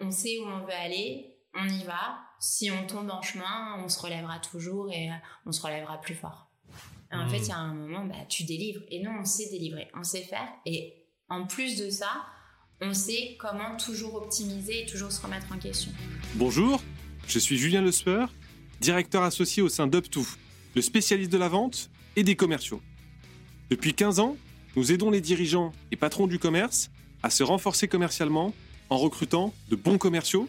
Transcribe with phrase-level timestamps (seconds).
[0.00, 2.18] on, sait où on veut aller, on y va.
[2.40, 5.14] Si on tombe en chemin, on se relèvera toujours et euh,
[5.46, 6.50] on se relèvera plus fort.
[7.12, 7.42] en fait, hmm.
[7.42, 8.82] il y a un moment, bah, tu délivres.
[8.90, 10.48] Et nous, on sait délivrer, on sait faire.
[10.66, 12.26] Et en plus de ça,
[12.80, 15.92] on sait comment toujours optimiser et toujours se remettre en question.
[16.34, 16.82] Bonjour,
[17.28, 18.26] je suis Julien Lesper,
[18.80, 20.24] directeur associé au sein d'UpTo,
[20.74, 22.82] le spécialiste de la vente et des commerciaux.
[23.70, 24.36] Depuis 15 ans,
[24.74, 26.90] nous aidons les dirigeants et patrons du commerce
[27.22, 28.52] à se renforcer commercialement
[28.92, 30.48] en recrutant de bons commerciaux,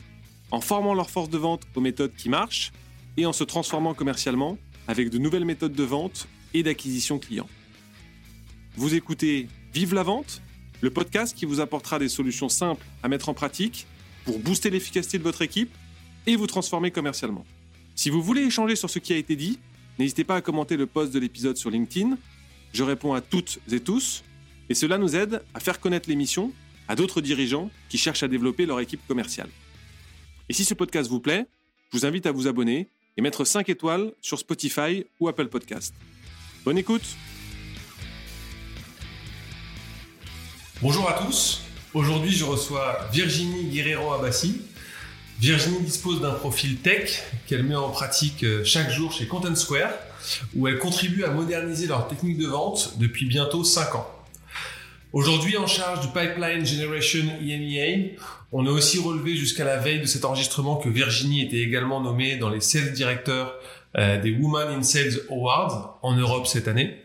[0.51, 2.73] en formant leur force de vente aux méthodes qui marchent
[3.15, 4.57] et en se transformant commercialement
[4.89, 7.47] avec de nouvelles méthodes de vente et d'acquisition client.
[8.75, 10.41] Vous écoutez Vive la vente,
[10.81, 13.87] le podcast qui vous apportera des solutions simples à mettre en pratique
[14.25, 15.73] pour booster l'efficacité de votre équipe
[16.27, 17.45] et vous transformer commercialement.
[17.95, 19.57] Si vous voulez échanger sur ce qui a été dit,
[19.97, 22.17] n'hésitez pas à commenter le post de l'épisode sur LinkedIn.
[22.73, 24.23] Je réponds à toutes et tous
[24.69, 26.51] et cela nous aide à faire connaître l'émission
[26.95, 29.49] d'autres dirigeants qui cherchent à développer leur équipe commerciale.
[30.49, 31.45] Et si ce podcast vous plaît,
[31.91, 35.93] je vous invite à vous abonner et mettre 5 étoiles sur Spotify ou Apple Podcast.
[36.65, 37.03] Bonne écoute
[40.81, 41.61] Bonjour à tous,
[41.93, 44.61] aujourd'hui je reçois Virginie Guerrero Abassi.
[45.39, 49.91] Virginie dispose d'un profil tech qu'elle met en pratique euh, chaque jour chez Content Square,
[50.55, 54.12] où elle contribue à moderniser leur technique de vente depuis bientôt 5 ans.
[55.13, 58.17] Aujourd'hui en charge du Pipeline Generation EMEA,
[58.51, 62.37] on a aussi relevé jusqu'à la veille de cet enregistrement que Virginie était également nommée
[62.37, 63.53] dans les sales directeurs
[63.95, 66.97] euh, des Women in Sales Awards en Europe cette année.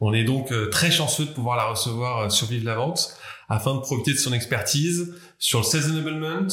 [0.00, 3.16] On est donc euh, très chanceux de pouvoir la recevoir euh, sur Vive la Vente
[3.48, 6.48] afin de profiter de son expertise sur le sales enablement,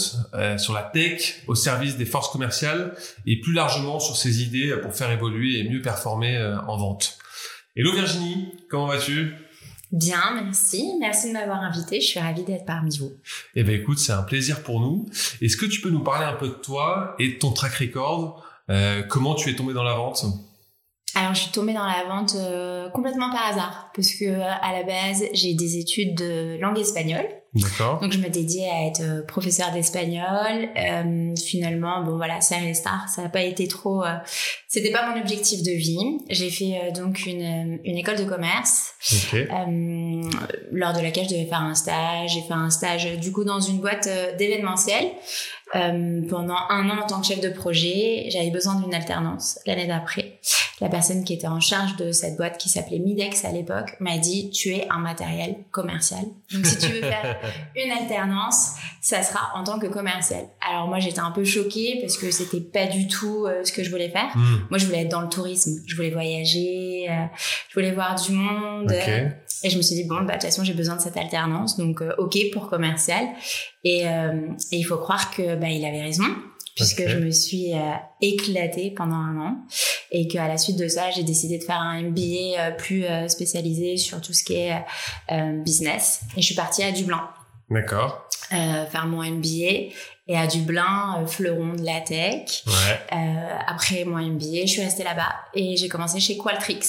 [0.57, 2.95] sur la tech au service des forces commerciales
[3.27, 6.35] et plus largement sur ses idées pour faire évoluer et mieux performer
[6.67, 7.19] en vente.
[7.77, 9.33] Hello Virginie, comment vas-tu?
[9.91, 10.93] Bien, merci.
[10.99, 11.99] Merci de m'avoir invité.
[11.99, 13.11] Je suis ravie d'être parmi vous.
[13.55, 15.07] Eh ben, écoute, c'est un plaisir pour nous.
[15.41, 18.45] Est-ce que tu peux nous parler un peu de toi et de ton track record?
[18.69, 20.23] Euh, Comment tu es tombé dans la vente?
[21.15, 24.83] Alors, je suis tombée dans la vente euh, complètement par hasard, parce que à la
[24.83, 27.25] base, j'ai des études de langue espagnole.
[27.55, 27.99] D'accord.
[27.99, 30.69] Donc je me dédiais à être euh, professeur d'espagnol.
[30.77, 33.09] Euh, finalement, bon voilà, ça restart.
[33.09, 34.03] Ça n'a pas été trop.
[34.03, 34.13] Euh,
[34.67, 36.19] c'était pas mon objectif de vie.
[36.29, 39.47] J'ai fait euh, donc une, une école de commerce, okay.
[40.71, 42.33] lors de laquelle je devais faire un stage.
[42.33, 45.05] J'ai fait un stage du coup dans une boîte d'événementiel.
[45.73, 50.39] pendant un an en tant que chef de projet, j'avais besoin d'une alternance l'année d'après.
[50.81, 54.17] La personne qui était en charge de cette boîte, qui s'appelait Midex à l'époque, m'a
[54.17, 56.23] dit tu es un matériel commercial.
[56.53, 57.37] Donc si tu veux faire
[57.75, 60.45] une alternance, ça sera en tant que commercial.
[60.67, 63.83] Alors moi j'étais un peu choquée parce que c'était pas du tout euh, ce que
[63.83, 64.31] je voulais faire.
[64.35, 64.67] Hmm.
[64.69, 67.25] Moi je voulais être dans le tourisme, je voulais voyager, euh,
[67.69, 68.91] je voulais voir du monde.
[68.91, 71.77] et je me suis dit bon bah de toute façon j'ai besoin de cette alternance
[71.77, 73.25] donc euh, ok pour commercial.
[73.83, 76.25] Et, et il faut croire que bah il avait raison
[76.79, 77.73] puisque je me suis
[78.21, 79.57] éclatée pendant un an
[80.11, 84.21] et qu'à la suite de ça, j'ai décidé de faire un MBA plus spécialisé sur
[84.21, 84.83] tout ce qui est
[85.63, 87.29] business et je suis partie à Dublin.
[87.69, 88.27] D'accord.
[88.51, 89.93] Euh, faire mon MBA
[90.27, 92.63] et à Dublin, euh, fleuron de la tech.
[92.65, 92.73] Ouais.
[93.13, 96.85] Euh, après mon MBA, je suis restée là-bas et j'ai commencé chez Qualtrics.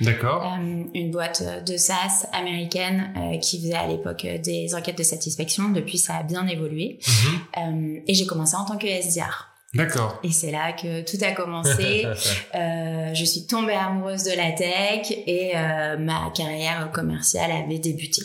[0.00, 0.44] D'accord.
[0.44, 5.68] Euh, une boîte de SaaS américaine euh, qui faisait à l'époque des enquêtes de satisfaction.
[5.70, 6.98] Depuis, ça a bien évolué.
[7.02, 8.02] Mm-hmm.
[8.06, 9.50] et j'ai commencé en tant que SDR.
[9.74, 10.18] D'accord.
[10.24, 12.04] Et c'est là que tout a commencé.
[12.54, 18.22] euh, je suis tombée amoureuse de la tech et euh, ma carrière commerciale avait débuté.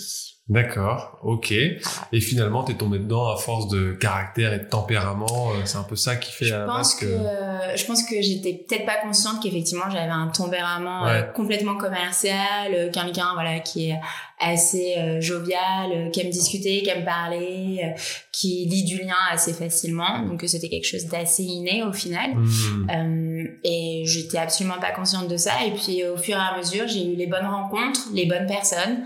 [0.47, 1.51] D'accord, ok.
[1.51, 5.50] Et finalement, t'es tombé dedans à force de caractère et de tempérament.
[5.50, 7.06] Euh, c'est un peu ça qui fait je pense que...
[7.07, 12.91] Euh, je pense que j'étais peut-être pas consciente qu'effectivement j'avais un tempérament euh, complètement commercial,
[12.91, 14.00] quelqu'un voilà qui est
[14.40, 18.00] assez euh, jovial, euh, qui aime discuter, qui aime parler, euh,
[18.34, 20.19] qui lit du lien assez facilement.
[20.28, 22.35] Donc c'était quelque chose d'assez inné au final.
[22.35, 23.46] Mmh.
[23.63, 25.66] et j'étais absolument pas consciente de ça.
[25.66, 29.06] Et puis au fur et à mesure, j'ai eu les bonnes rencontres, les bonnes personnes.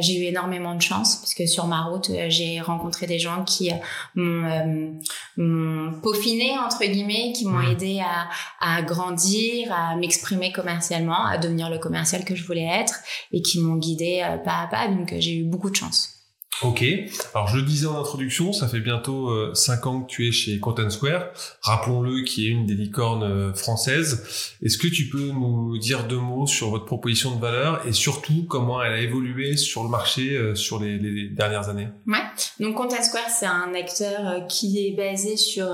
[0.00, 3.70] j'ai eu énormément de chance parce que sur ma route, j'ai rencontré des gens qui
[4.14, 5.00] m'ont
[6.02, 7.72] peaufiné entre guillemets, qui m'ont mmh.
[7.72, 8.28] aidé à,
[8.60, 12.96] à grandir, à m'exprimer commercialement, à devenir le commercial que je voulais être
[13.32, 14.65] et qui m'ont guidé pas
[14.96, 16.15] donc euh, j'ai eu beaucoup de chance.
[16.62, 16.84] Ok.
[17.34, 20.32] Alors je le disais en introduction, ça fait bientôt euh, 5 ans que tu es
[20.32, 21.26] chez Content Square.
[21.60, 24.54] Rappelons-le, qui est une des licornes euh, françaises.
[24.62, 28.46] Est-ce que tu peux nous dire deux mots sur votre proposition de valeur et surtout
[28.48, 31.88] comment elle a évolué sur le marché euh, sur les, dernières années?
[32.06, 32.18] Ouais.
[32.58, 35.66] Donc Content Square, c'est un acteur euh, qui est basé sur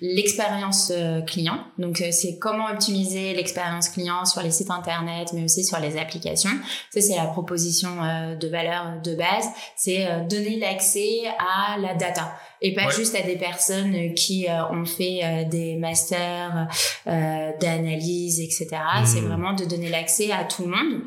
[0.00, 0.92] l'expérience
[1.26, 1.64] client.
[1.78, 6.50] Donc c'est comment optimiser l'expérience client sur les sites internet, mais aussi sur les applications.
[6.90, 7.88] Ça c'est la proposition
[8.38, 9.46] de valeur de base.
[9.76, 12.32] C'est euh, donner l'accès à la data.
[12.62, 16.68] Et pas juste à des personnes qui ont fait des masters
[17.04, 18.68] d'analyse, etc.
[19.04, 19.26] C'est hmm.
[19.26, 21.02] vraiment de donner l'accès à tout le monde.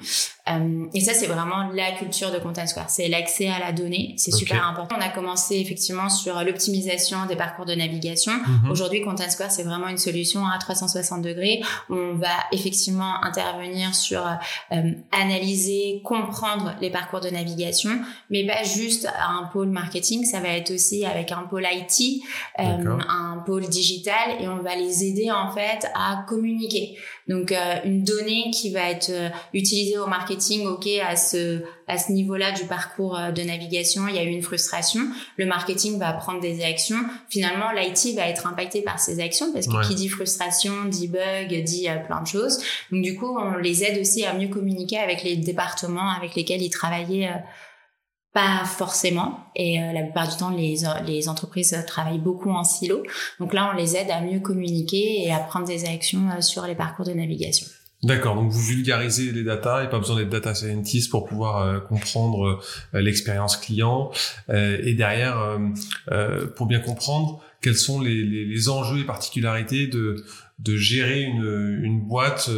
[0.50, 2.90] Euh, et ça, c'est vraiment la culture de Content Square.
[2.90, 4.16] C'est l'accès à la donnée.
[4.18, 4.96] C'est super important.
[4.98, 8.34] On a commencé effectivement sur l'optimisation des parcours de navigation.
[8.34, 8.72] Mhm.
[8.72, 11.62] Aujourd'hui, Content Square, c'est vraiment une solution à 360 degrés.
[11.90, 17.92] On va effectivement intervenir sur euh, analyser, comprendre les parcours de navigation,
[18.30, 20.26] mais pas juste à un pôle marketing.
[20.26, 22.24] Ça va être aussi avec un pôle IT,
[22.60, 22.64] euh,
[23.08, 26.98] un pôle digital, et on va les aider en fait à communiquer.
[27.28, 27.54] Donc,
[27.86, 29.12] une donnée qui va être
[29.54, 34.16] utilisée au marketing ok, à ce, à ce niveau-là du parcours euh, de navigation, il
[34.16, 35.02] y a eu une frustration.
[35.38, 37.00] Le marketing va prendre des actions.
[37.30, 41.64] Finalement, l'IT va être impacté par ces actions parce que qui dit frustration, dit bug,
[41.64, 42.60] dit euh, plein de choses.
[42.92, 46.62] Donc, du coup, on les aide aussi à mieux communiquer avec les départements avec lesquels
[46.62, 47.40] ils travaillaient euh,
[48.34, 49.40] pas forcément.
[49.56, 53.04] Et la plupart du temps, les, les entreprises travaillent beaucoup en silo.
[53.40, 56.76] Donc là, on les aide à mieux communiquer et à prendre des actions sur les
[56.76, 57.68] parcours de navigation.
[58.02, 61.80] D'accord, donc vous vulgarisez les data et pas besoin d'être data scientist pour pouvoir euh,
[61.82, 62.62] comprendre
[62.94, 64.10] euh, l'expérience client
[64.50, 65.60] euh, et derrière
[66.56, 70.24] pour bien comprendre quels sont les, les, les enjeux et particularités de
[70.60, 72.50] de gérer une, une boîte,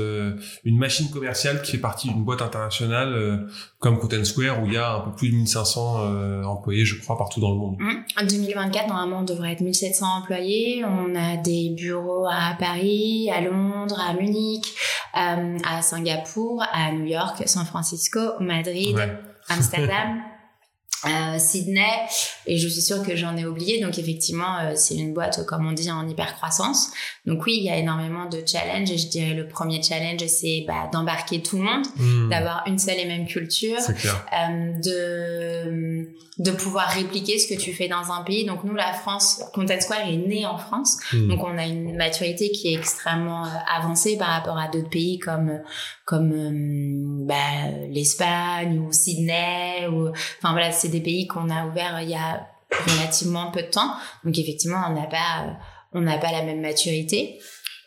[0.63, 3.48] une machine commerciale qui fait partie d'une boîte internationale
[3.80, 7.18] comme Content Square où il y a un peu plus de 1500 employés, je crois,
[7.18, 7.75] partout dans le monde.
[7.80, 8.21] Mmh.
[8.21, 10.83] En 2024, normalement, on devrait être 1700 employés.
[10.86, 14.65] On a des bureaux à Paris, à Londres, à Munich,
[15.18, 18.97] euh, à Singapour, à New York, San Francisco, Madrid,
[19.50, 20.21] Amsterdam.
[21.06, 21.81] Euh, Sydney
[22.45, 23.81] et je suis sûre que j'en ai oublié.
[23.81, 26.92] Donc effectivement euh, c'est une boîte comme on dit en hyper croissance
[27.25, 30.63] donc oui il y a énormément de challenges et je dirais le premier challenge c'est
[30.68, 32.30] bah, d'embarquer tout le monde hmm.
[32.30, 36.07] d'avoir une seule et même culture euh, de
[36.42, 38.46] de pouvoir répliquer ce que tu fais dans un pays.
[38.46, 40.98] Donc nous la France Content Square est né en France.
[41.14, 41.28] Hmm.
[41.28, 45.20] donc on a une maturité qui est extrêmement euh, avancée par rapport à d'autres pays
[45.20, 45.60] comme
[46.06, 52.02] comme euh, bah, l'Espagne ou Sydney ou enfin voilà c'est des pays qu'on a ouverts
[52.02, 52.48] il y a
[52.88, 53.94] relativement peu de temps.
[54.24, 55.52] Donc effectivement on n'a pas euh,
[55.94, 57.40] on n'a pas la même maturité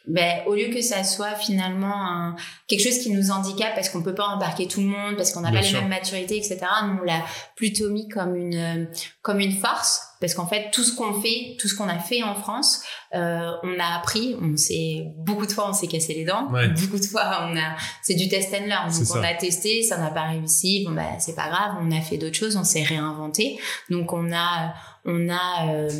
[0.06, 2.37] ben, au lieu que ça soit finalement un,
[2.69, 5.41] quelque chose qui nous handicape parce qu'on peut pas embarquer tout le monde, parce qu'on
[5.41, 6.59] n'a pas les mêmes maturités, etc.
[6.87, 7.25] Nous, on l'a
[7.56, 8.89] plutôt mis comme une,
[9.23, 12.23] comme une force parce qu'en fait, tout ce qu'on fait, tout ce qu'on a fait
[12.23, 12.83] en France,
[13.15, 16.49] euh, on a appris, on s'est, beaucoup de fois, on s'est cassé les dents.
[16.51, 18.91] Beaucoup de fois, on a, c'est du test and learn.
[18.91, 20.85] Donc, on a testé, ça n'a pas réussi.
[20.87, 21.77] Bon, ben, c'est pas grave.
[21.81, 23.59] On a fait d'autres choses, on s'est réinventé.
[23.91, 24.73] Donc, on a,
[25.05, 25.91] on a, euh,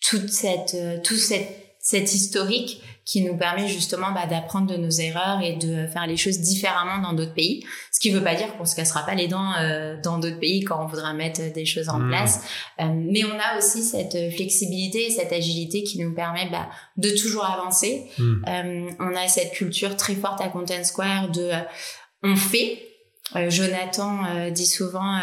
[0.00, 4.90] toute cette, euh, tout cette, cette historique qui nous permet justement bah, d'apprendre de nos
[4.90, 7.66] erreurs et de faire les choses différemment dans d'autres pays.
[7.90, 10.38] Ce qui ne veut pas dire qu'on se cassera pas les dents euh, dans d'autres
[10.38, 12.08] pays quand on voudra mettre des choses en mmh.
[12.08, 12.44] place.
[12.80, 16.68] Euh, mais on a aussi cette flexibilité et cette agilité qui nous permet bah,
[16.98, 18.06] de toujours avancer.
[18.16, 18.44] Mmh.
[18.46, 21.50] Euh, on a cette culture très forte à Content Square de
[22.22, 22.86] on fait.
[23.48, 25.18] Jonathan dit souvent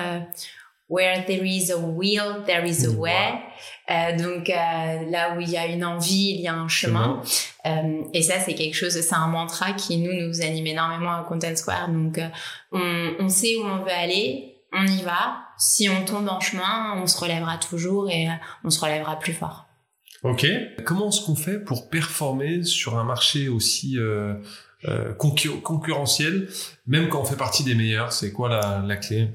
[0.89, 3.41] Where there is a will, there is a way.
[3.89, 7.21] Euh, donc euh, là où il y a une envie, il y a un chemin.
[7.65, 11.25] Euh, et ça, c'est quelque chose, c'est un mantra qui nous nous anime énormément à
[11.27, 11.89] Content Square.
[11.89, 12.29] Donc euh,
[12.71, 15.39] on, on sait où on veut aller, on y va.
[15.57, 19.33] Si on tombe en chemin, on se relèvera toujours et euh, on se relèvera plus
[19.33, 19.65] fort.
[20.23, 20.47] Ok.
[20.85, 24.35] Comment est-ce qu'on fait pour performer sur un marché aussi euh,
[25.17, 26.47] concurrentiel,
[26.85, 28.13] même quand on fait partie des meilleurs?
[28.13, 29.27] C'est quoi la, la clé?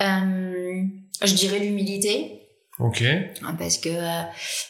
[0.00, 2.37] Je dirais l'humilité.
[2.78, 3.02] Ok.
[3.58, 4.22] Parce que euh,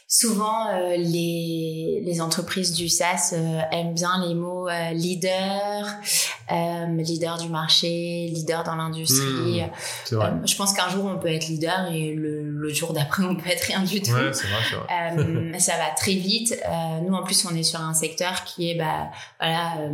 [0.06, 5.86] souvent euh, les, les entreprises du SaaS euh, aiment bien les mots leader,
[6.96, 9.62] leader du marché, leader dans l'industrie.
[10.10, 13.36] Mmh, je pense qu'un jour on peut être leader et le, le jour d'après on
[13.36, 14.12] peut être rien du tout.
[14.12, 15.58] Ouais, c'est vrai, c'est vrai.
[15.58, 16.58] ça va très vite.
[17.06, 19.90] nous en plus on est sur un secteur qui est bah voilà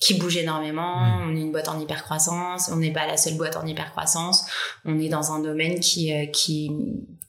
[0.00, 0.96] qui bouge énormément.
[1.00, 1.30] Mm.
[1.30, 2.70] On est une boîte en hyper croissance.
[2.72, 4.46] On n'est pas la seule boîte en hyper croissance.
[4.84, 6.26] On est dans un domaine qui euh,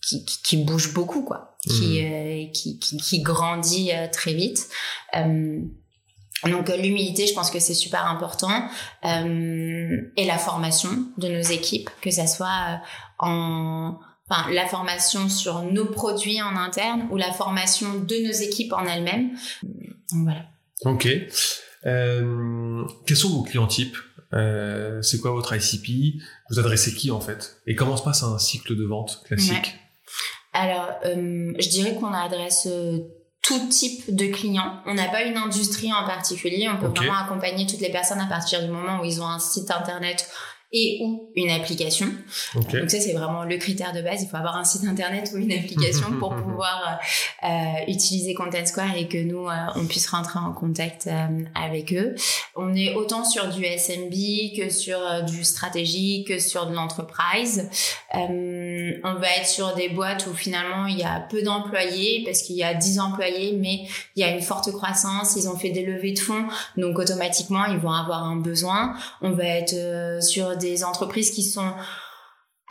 [0.02, 2.12] qui, qui, qui bouge beaucoup, quoi, qui, mm.
[2.12, 4.68] euh, qui, qui, qui grandit euh, très vite.
[5.14, 8.68] donc l'humilité, je pense que c'est super important
[9.04, 12.82] et la formation de nos équipes, que ça soit
[13.20, 14.00] en
[14.32, 18.86] Enfin, la formation sur nos produits en interne ou la formation de nos équipes en
[18.86, 19.32] elles-mêmes.
[20.24, 20.46] Voilà.
[20.86, 21.10] Ok.
[21.86, 23.98] Euh, quels sont vos clients types?
[24.34, 27.58] Euh, C'est quoi votre ICP Vous adressez qui en fait?
[27.68, 29.76] Et comment se passe un cycle de vente classique?
[30.54, 33.00] Alors, euh, je dirais qu'on adresse euh,
[33.42, 34.82] tout type de clients.
[34.86, 36.70] On n'a pas une industrie en particulier.
[36.70, 39.40] On peut vraiment accompagner toutes les personnes à partir du moment où ils ont un
[39.40, 40.30] site internet
[40.74, 42.08] et ou une application.
[42.56, 44.24] Donc ça, c'est vraiment le critère de base.
[44.24, 47.00] Il faut avoir un site internet ou une application pour pouvoir
[47.44, 47.48] euh,
[47.88, 52.16] utiliser Content Square et que nous, euh, on puisse rentrer en contact euh, avec eux.
[52.56, 54.14] On est autant sur du SMB
[54.58, 57.70] que sur euh, du stratégique, que sur de l'entreprise.
[58.14, 62.56] on va être sur des boîtes où finalement, il y a peu d'employés parce qu'il
[62.56, 63.82] y a 10 employés, mais
[64.16, 65.36] il y a une forte croissance.
[65.36, 66.46] Ils ont fait des levées de fonds,
[66.78, 68.96] donc automatiquement, ils vont avoir un besoin.
[69.22, 71.74] On va être sur des entreprises qui sont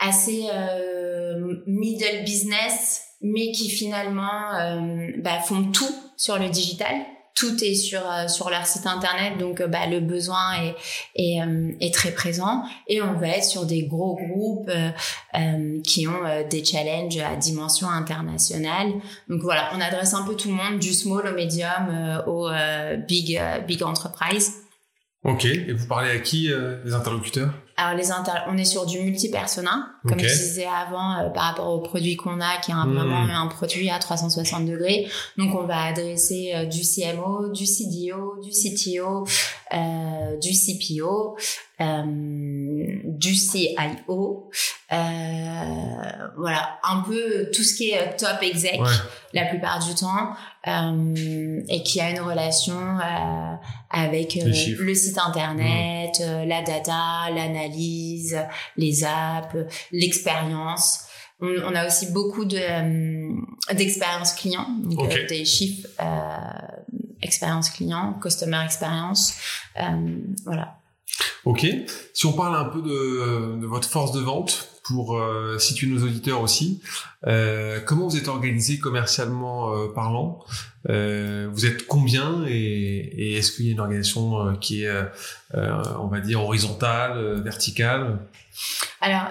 [0.01, 6.95] assez euh, middle business, mais qui finalement euh, bah, font tout sur le digital.
[7.33, 10.75] Tout est sur euh, sur leur site internet, donc bah, le besoin est
[11.15, 11.39] est,
[11.79, 12.63] est, très présent.
[12.87, 14.69] Et on va être sur des gros groupes
[15.83, 18.91] qui ont des challenges à dimension internationale.
[19.29, 22.49] Donc voilà, on adresse un peu tout le monde, du small au medium au
[23.07, 24.53] big big enterprise.
[25.23, 25.45] Ok.
[25.45, 26.51] Et vous parlez à qui
[26.83, 27.53] les interlocuteurs?
[27.81, 28.11] Alors les
[28.47, 32.39] on est sur du multi-persona, comme je disais avant, euh, par rapport au produit qu'on
[32.39, 32.93] a, qui est un, hmm.
[32.93, 35.07] vraiment un produit à 360 degrés.
[35.37, 39.25] Donc on va adresser euh, du CMO, du CDO, du CTO,
[39.73, 41.37] euh, du CPO,
[41.79, 42.03] euh,
[43.05, 44.49] du CIO,
[44.91, 44.95] euh,
[46.37, 48.81] voilà, un peu tout ce qui est top exec
[49.33, 50.33] la plupart du temps,
[51.69, 52.97] et qui a une relation
[53.89, 56.47] avec le site internet, hmm.
[56.49, 58.37] la data, l'analyse,
[58.75, 59.55] les apps,
[59.93, 61.05] l'expérience.
[61.39, 65.87] On, a aussi beaucoup de d'expérience client, donc des chiffres
[67.21, 69.35] expérience client, customer experience,
[70.45, 70.77] voilà.
[71.45, 71.65] Ok.
[72.13, 76.03] Si on parle un peu de, de votre force de vente pour euh, situer nos
[76.03, 76.81] auditeurs aussi,
[77.27, 80.43] euh, comment vous êtes organisé commercialement euh, parlant
[80.89, 84.87] euh, Vous êtes combien et, et est-ce qu'il y a une organisation euh, qui est,
[84.87, 88.19] euh, on va dire, horizontale, verticale?
[88.99, 89.29] Alors,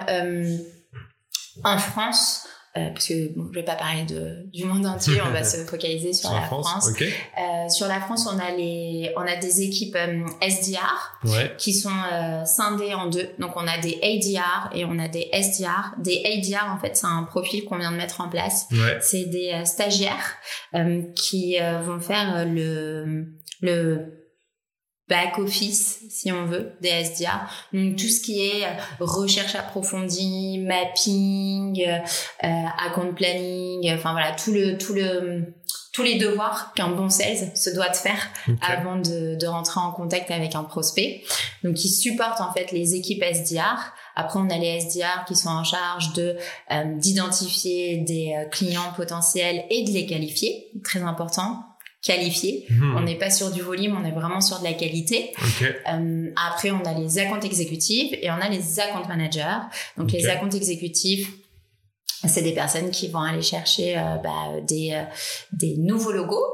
[1.63, 2.47] en France,
[2.77, 5.57] euh, parce que bon, je vais pas parler de, du monde entier, on va se
[5.65, 6.89] focaliser sur, la France.
[7.01, 11.19] Euh, sur la France, on a les, on a des équipes euh, SDR
[11.57, 13.27] qui sont euh, scindées en deux.
[13.39, 15.95] Donc on a des ADR et on a des SDR.
[15.97, 18.69] Des ADR, en fait, c'est un profil qu'on vient de mettre en place.
[19.01, 20.37] C'est des euh, stagiaires
[21.15, 23.25] qui vont faire le
[23.61, 24.20] le
[25.11, 27.41] back office, si on veut, des SDA.
[27.73, 28.69] Donc tout ce qui est euh,
[29.01, 32.47] recherche approfondie, mapping, euh,
[32.79, 35.53] account planning, enfin voilà, tout le tout le
[35.91, 38.29] tous les devoirs qu'un bon sales se doit de faire
[38.61, 41.21] avant de, de, rentrer en contact avec un prospect.
[41.65, 43.91] Donc, ils supportent en fait les équipes SDR.
[44.15, 46.37] Après, on a les SDR qui sont en charge de
[46.71, 51.70] euh, d'identifier des clients potentiels et de les qualifier, très important
[52.01, 52.65] qualifié.
[52.69, 52.95] Hmm.
[52.97, 55.31] On n'est pas sur du volume, on est vraiment sur de la qualité.
[55.61, 59.57] Euh, après, on a les accounts exécutifs et on a les account managers.
[59.97, 61.29] Donc, les accounts exécutifs,
[62.27, 65.03] c'est des personnes qui vont aller chercher euh, bah, des, euh,
[65.53, 66.45] des nouveaux logos.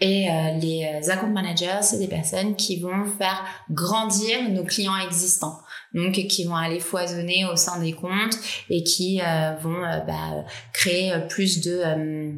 [0.00, 5.58] Et euh, les account managers, c'est des personnes qui vont faire grandir nos clients existants.
[5.94, 8.36] Donc, qui vont aller foisonner au sein des comptes
[8.68, 9.20] et qui
[9.62, 12.32] vont bah, créer plus de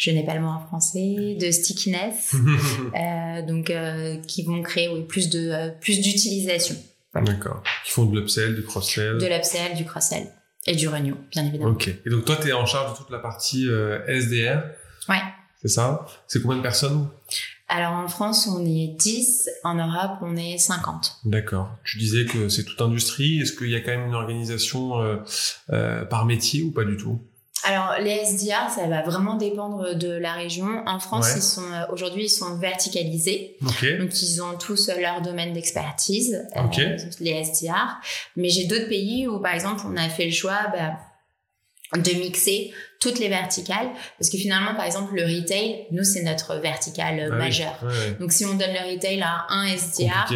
[0.00, 2.34] je n'ai pas le mot en français, de stickiness,
[2.96, 6.74] euh, donc euh, qui vont créer oui, plus de euh, plus d'utilisation.
[7.14, 7.62] D'accord.
[7.84, 9.18] Qui font de l'upsell, du cross-sell.
[9.18, 10.26] De l'upsell, du cross-sell
[10.66, 11.72] et du renew, bien évidemment.
[11.72, 11.88] Ok.
[11.88, 13.66] Et donc toi, tu es en charge de toute la partie
[14.08, 14.62] SDR.
[15.08, 15.20] Ouais.
[15.60, 16.06] C'est ça?
[16.26, 17.08] C'est combien de personnes?
[17.68, 21.18] Alors en France, on est 10, en Europe, on est 50.
[21.26, 21.76] D'accord.
[21.84, 23.40] Tu disais que c'est toute industrie.
[23.40, 24.92] Est-ce qu'il y a quand même une organisation
[26.08, 27.20] par métier ou pas du tout?
[27.64, 30.82] Alors les SDR, ça va vraiment dépendre de la région.
[30.86, 35.52] En France, ils sont euh, aujourd'hui ils sont verticalisés, donc ils ont tous leur domaine
[35.52, 38.00] d'expertise, euh, les SDR.
[38.36, 42.72] Mais j'ai d'autres pays où par exemple on a fait le choix bah, de mixer
[43.00, 43.88] toutes les verticales
[44.18, 47.78] parce que finalement par exemple le retail nous c'est notre verticale ah majeure.
[48.20, 50.28] Donc si on donne le retail à un SDR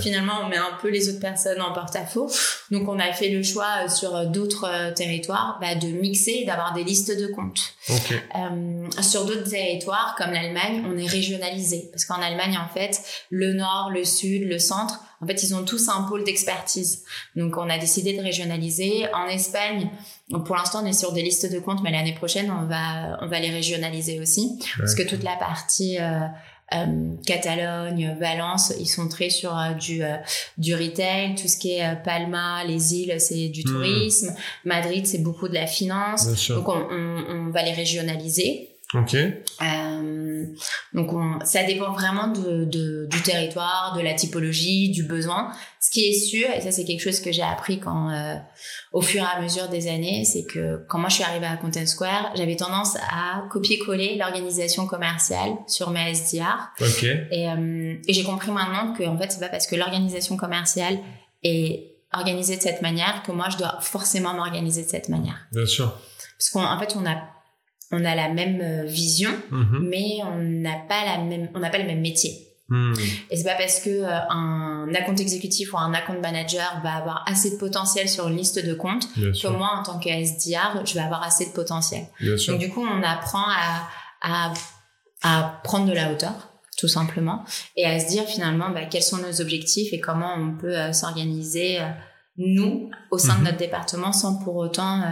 [0.00, 2.30] finalement on met un peu les autres personnes en porte-à-faux.
[2.70, 6.38] Donc on a fait le choix euh, sur euh, d'autres euh, territoires bah, de mixer
[6.42, 7.74] et d'avoir des listes de comptes.
[7.90, 11.90] Euh, sur d'autres territoires comme l'Allemagne on est régionalisé.
[11.92, 15.64] Parce qu'en Allemagne en fait le nord le sud le centre en fait, ils ont
[15.64, 17.04] tous un pôle d'expertise.
[17.36, 19.06] Donc, on a décidé de régionaliser.
[19.14, 19.90] En Espagne,
[20.44, 23.26] pour l'instant, on est sur des listes de comptes, mais l'année prochaine, on va, on
[23.26, 24.58] va les régionaliser aussi.
[24.78, 26.20] Parce que toute la partie euh,
[26.74, 30.02] euh, Catalogne, Valence, ils sont très sur euh, du,
[30.58, 31.34] du retail.
[31.34, 33.72] Tout ce qui est Palma, les îles, c'est du hmm.
[33.72, 34.34] tourisme.
[34.64, 36.48] Madrid, c'est beaucoup de la finance.
[36.48, 38.75] Donc, on, on, on va les régionaliser.
[38.94, 39.14] Ok.
[39.14, 40.46] Euh,
[40.92, 45.52] donc on, ça dépend vraiment de, de, du territoire, de la typologie, du besoin.
[45.80, 48.36] Ce qui est sûr, et ça c'est quelque chose que j'ai appris quand, euh,
[48.92, 51.56] au fur et à mesure des années, c'est que quand moi je suis arrivée à
[51.56, 56.70] Content Square, j'avais tendance à copier-coller l'organisation commerciale sur mes SDR.
[56.80, 57.02] Ok.
[57.02, 60.98] Et, euh, et j'ai compris maintenant que en fait c'est pas parce que l'organisation commerciale
[61.42, 65.46] est organisée de cette manière que moi je dois forcément m'organiser de cette manière.
[65.50, 65.92] Bien sûr.
[66.38, 67.16] Parce qu'en fait on a
[67.92, 69.88] on a la même euh, vision, Mhm.
[69.88, 72.42] mais on n'a pas la même, on n'a pas le même métier.
[72.68, 72.94] Hmm.
[73.30, 77.22] Et c'est pas parce que euh, un account exécutif ou un account manager va avoir
[77.28, 80.94] assez de potentiel sur une liste de comptes que moi, en tant que SDR, je
[80.94, 82.06] vais avoir assez de potentiel.
[82.20, 82.54] Bien sûr.
[82.54, 83.88] Donc du coup, on apprend à,
[84.20, 84.52] à,
[85.22, 86.32] à prendre de la hauteur,
[86.76, 87.44] tout simplement,
[87.76, 90.92] et à se dire finalement bah, quels sont nos objectifs et comment on peut euh,
[90.92, 91.84] s'organiser, euh,
[92.36, 93.38] nous, au sein Mhm.
[93.38, 95.02] de notre département, sans pour autant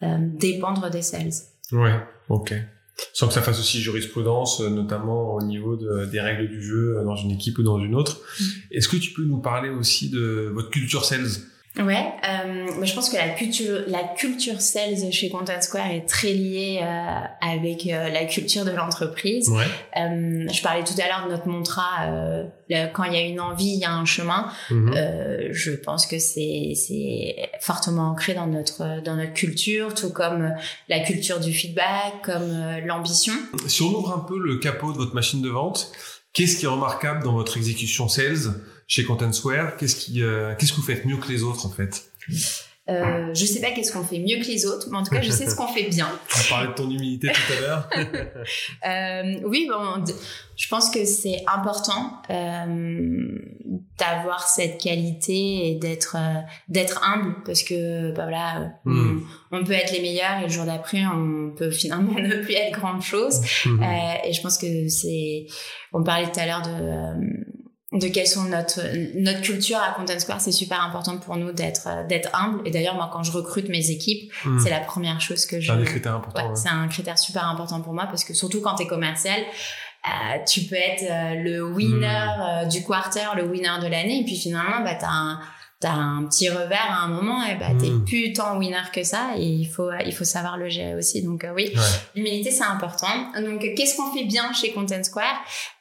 [0.00, 1.30] dépendre des sales.
[1.72, 1.98] Ouais.
[2.28, 2.54] Ok.
[3.14, 6.98] Sans que ça fasse aussi jurisprudence, euh, notamment au niveau de- des règles du jeu
[6.98, 8.20] euh, dans une équipe ou dans une autre.
[8.38, 8.44] Mm.
[8.72, 11.26] Est-ce que tu peux nous parler aussi de votre culture sales?
[11.78, 16.06] Ouais, euh, mais je pense que la culture, la culture sales chez Content Square est
[16.06, 19.48] très liée euh, avec euh, la culture de l'entreprise.
[19.48, 19.64] Ouais.
[19.96, 23.22] Euh, je parlais tout à l'heure de notre mantra, euh, le- quand il y a
[23.22, 24.50] une envie, il y a un chemin.
[24.70, 30.54] Euh, je pense que c'est c'est fortement ancré dans notre dans notre culture, tout comme
[30.90, 32.52] la culture du feedback, comme
[32.84, 33.32] l'ambition.
[33.66, 35.90] Si on ouvre un peu le capot de votre machine de vente,
[36.32, 38.54] qu'est-ce qui est remarquable dans votre exécution sales
[38.86, 39.76] chez Content Square?
[39.76, 42.10] Qu'est-ce euh, qu'est-ce que vous faites mieux que les autres en fait?
[42.90, 45.20] Euh, je sais pas qu'est-ce qu'on fait mieux que les autres, mais en tout cas,
[45.22, 46.08] je sais ce qu'on fait bien.
[46.42, 47.90] Tu parlais de ton humilité tout à l'heure.
[48.84, 50.04] Euh, oui, bon,
[50.56, 53.38] je pense que c'est important euh,
[53.98, 59.20] d'avoir cette qualité et d'être euh, d'être humble parce que bah voilà, Hmm.
[59.52, 62.54] on, on peut être les meilleurs et le jour d'après on peut finalement ne plus
[62.54, 63.40] être grande chose.
[63.64, 63.82] Mhm.
[63.82, 65.46] Euh, et je pense que c'est,
[65.92, 67.44] on parlait tout à l'heure de euh,
[67.92, 68.80] de quelles sont notre
[69.20, 72.60] notre culture à Content Square, c'est super important pour nous d'être euh, d'être humble.
[72.66, 74.60] Et d'ailleurs moi quand je recrute mes équipes, Mhm.
[74.60, 76.42] c'est la première chose que je C'est un des critères importants.
[76.42, 76.56] Ouais, ouais.
[76.56, 79.40] c'est un critère super important pour moi parce que surtout quand tu es commercial,
[80.06, 82.64] euh, tu peux être euh, le winner Hmm.
[82.64, 85.38] euh, du quarter, le winner de l'année, et puis finalement, bah, tu as un,
[85.82, 88.04] t'as un petit revers à un moment, et bah, t'es Hmm.
[88.06, 91.22] plus tant winner que ça, et il faut, il faut savoir le gérer aussi.
[91.22, 91.80] Donc, euh, oui, Ouais.
[92.14, 93.08] l'humilité, c'est important.
[93.38, 95.36] Donc, qu'est-ce qu'on fait bien chez Content Square?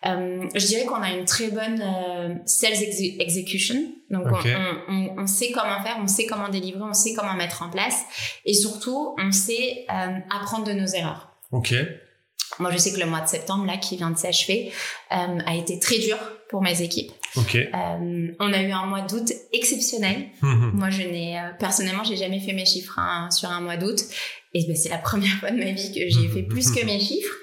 [0.08, 3.76] Euh, Je dirais qu'on a une très bonne euh, sales exe- execution.
[4.10, 4.34] Donc, on-
[4.90, 7.70] on, on, on sait comment faire, on sait comment délivrer, on sait comment mettre en
[7.70, 8.02] place,
[8.46, 9.86] et surtout, on sait
[10.30, 11.30] apprendre de nos erreurs.
[11.52, 11.74] Ok.
[12.60, 14.72] Moi, je sais que le mois de septembre, là, qui vient de s'achever,
[15.10, 16.18] a été très dur
[16.50, 17.12] pour mes équipes.
[17.36, 17.56] Ok.
[17.56, 20.28] Euh, on a eu un mois d'août exceptionnel.
[20.42, 20.72] Mhm.
[20.74, 24.00] Moi, je n'ai euh, personnellement, j'ai jamais fait mes chiffres hein, sur un mois d'août,
[24.54, 27.00] et ben, c'est la première fois de ma vie que j'ai fait plus que mes
[27.00, 27.34] chiffres.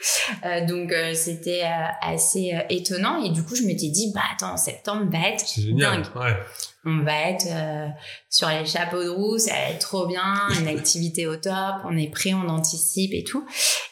[0.44, 3.24] Euh, donc, euh, c'était euh, assez euh, étonnant.
[3.24, 6.02] Et du coup, je m'étais dit, bah attends, septembre va être génial.
[6.02, 6.16] dingue.
[6.16, 6.36] Ouais.
[6.84, 7.88] On va être euh,
[8.30, 11.96] sur les chapeaux de roue, ça va être trop bien, une activité au top, on
[11.96, 13.44] est prêt, on anticipe et tout.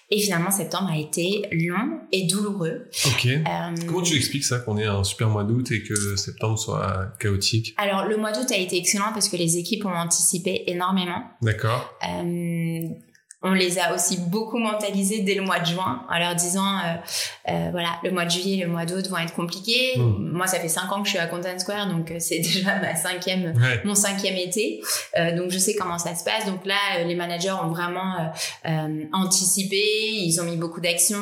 [0.08, 2.88] Et finalement, septembre a été long et douloureux.
[3.06, 3.26] Ok.
[3.26, 3.40] Euh,
[3.86, 7.74] Comment tu expliques ça qu'on ait un super mois d'août et que septembre soit chaotique
[7.76, 11.22] Alors, le mois d'août a été excellent parce que les équipes ont anticipé énormément.
[11.42, 11.92] D'accord.
[12.08, 12.82] Euh,
[13.46, 17.50] on les a aussi beaucoup mentalisés dès le mois de juin en leur disant euh,
[17.50, 19.94] euh, voilà le mois de juillet le mois d'août vont être compliqués.
[19.96, 20.30] Mm.
[20.32, 22.78] moi ça fait cinq ans que je suis à Content Square donc euh, c'est déjà
[22.80, 23.80] ma cinquième Ouais.
[23.84, 24.80] mon cinquième été.
[25.18, 26.46] Euh, donc je sais comment ça se passe.
[26.46, 28.32] Donc là euh, les managers ont vraiment
[28.66, 29.82] euh, anticipé.
[30.12, 31.16] Ils ont mis beaucoup d'actions.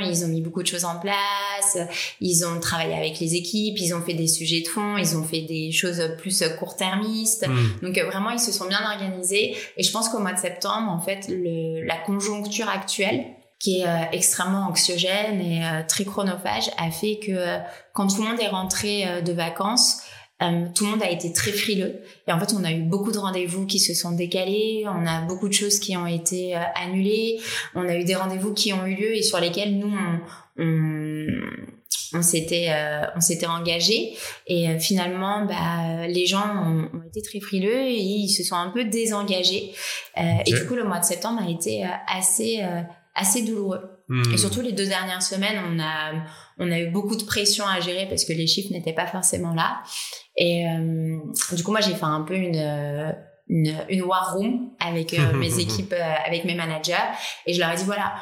[0.00, 1.78] Ils ont mis beaucoup de choses en place.
[2.20, 3.78] Ils ont travaillé avec les équipes.
[3.78, 4.96] Ils ont fait des sujets de fond.
[4.96, 7.46] Ils ont fait des choses plus court-termistes.
[7.46, 7.78] Mhm.
[7.82, 9.56] donc vraiment, ils se sont bien organisés.
[9.76, 13.24] Et je pense qu'au mois de septembre, en fait, le, la conjoncture actuelle,
[13.60, 17.58] qui est euh, extrêmement anxiogène et euh, très chronophage, a fait que euh,
[17.92, 20.02] quand tout le monde est rentré euh, de vacances,
[20.74, 22.00] tout le monde a été très frileux.
[22.26, 24.86] Et en fait, on a eu beaucoup de rendez-vous qui se sont décalés.
[24.86, 27.38] On a beaucoup de choses qui ont été annulées.
[27.74, 31.26] On a eu des rendez-vous qui ont eu lieu et sur lesquels nous, on, on,
[32.12, 34.16] on s'était euh, on s'était engagé.
[34.46, 38.56] Et euh, finalement bah les gens ont, ont été très frileux et ils se sont
[38.56, 39.72] un peu désengagés.
[40.18, 42.82] Euh, et du coup le mois de septembre a été euh, assez euh,
[43.14, 43.82] assez douloureux.
[44.08, 44.34] Mhm.
[44.34, 46.12] et surtout les deux dernières semaines on a
[46.58, 49.54] on a eu beaucoup de pression à gérer parce que les chiffres n'étaient pas forcément
[49.54, 49.82] là.
[50.36, 51.16] Et euh,
[51.52, 53.14] du coup moi j'ai fait un peu une
[53.48, 56.94] une, une war room avec mes équipes euh, avec mes managers.
[57.46, 58.14] Et je leur ai dit voilà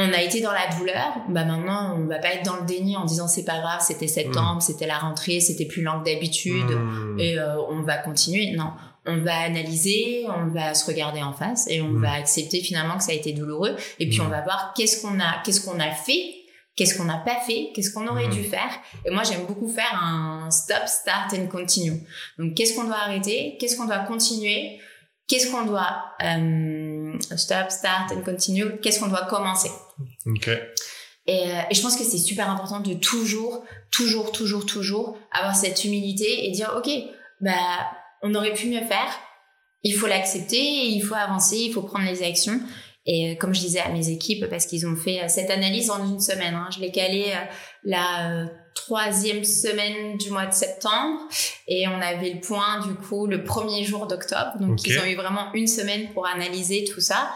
[0.00, 2.96] on a été dans la douleur, bah maintenant on va pas être dans le déni
[2.96, 6.70] en disant c'est pas grave, c'était septembre, c'était la rentrée, c'était plus lent que d'habitude
[6.70, 7.18] Mhm.
[7.18, 8.52] et euh, on va continuer.
[8.56, 8.70] Non,
[9.06, 13.02] on va analyser, on va se regarder en face et on va accepter finalement que
[13.02, 13.74] ça a été douloureux.
[13.98, 16.34] Et puis on va voir qu'est-ce qu'on a, qu'est-ce qu'on a fait,
[16.76, 18.70] qu'est-ce qu'on n'a pas fait, qu'est-ce qu'on aurait dû faire.
[19.04, 22.00] Et moi j'aime beaucoup faire un stop, start and continue.
[22.38, 24.78] Donc qu'est-ce qu'on doit arrêter, qu'est-ce qu'on doit continuer,
[25.26, 26.87] qu'est-ce qu'on doit euh,
[27.20, 29.70] stop, start and continue, qu'est-ce qu'on doit commencer?
[30.26, 30.48] Ok.
[31.26, 35.54] Et, euh, et, je pense que c'est super important de toujours, toujours, toujours, toujours avoir
[35.54, 36.90] cette humilité et dire, OK,
[37.40, 37.52] bah,
[38.22, 39.08] on aurait pu mieux faire.
[39.82, 42.60] Il faut l'accepter, il faut avancer, il faut prendre les actions.
[43.08, 45.90] Et euh, comme je disais à mes équipes, parce qu'ils ont fait euh, cette analyse
[45.90, 47.44] en une semaine, hein, je l'ai calé euh,
[47.84, 48.46] la
[48.82, 51.20] troisième semaine du mois de septembre
[51.66, 54.52] et on avait le point du coup le premier jour d'octobre.
[54.60, 57.30] Donc ils ont eu vraiment une semaine pour analyser tout ça.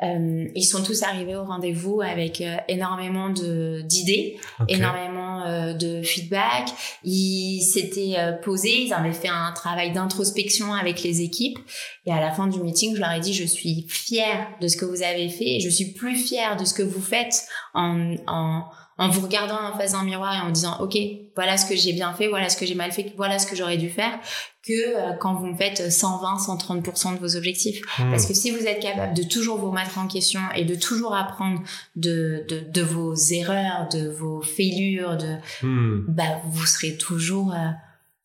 [0.00, 6.02] Euh, ils sont tous arrivés au rendez-vous avec euh, énormément de d'idées, énormément euh, de
[6.02, 6.68] feedback.
[7.02, 11.58] Ils s'étaient posés, ils avaient fait un travail d'introspection avec les équipes.
[12.06, 14.76] Et à la fin du meeting, je leur ai dit je suis fière de ce
[14.76, 18.14] que vous avez fait et je suis plus fière de ce que vous faites en,
[18.26, 18.64] en
[18.98, 20.96] en vous regardant en face d'un miroir et en disant ok
[21.36, 23.54] voilà ce que j'ai bien fait voilà ce que j'ai mal fait voilà ce que
[23.54, 24.18] j'aurais dû faire
[24.66, 27.80] que euh, quand vous me faites 120 130% de vos objectifs.
[27.98, 28.10] Hmm.
[28.10, 31.14] parce que si vous êtes capable de toujours vous mettre en question et de toujours
[31.14, 31.62] apprendre
[31.96, 36.04] de, de, de vos erreurs de vos failures de hmm.
[36.08, 37.70] bah vous serez toujours euh,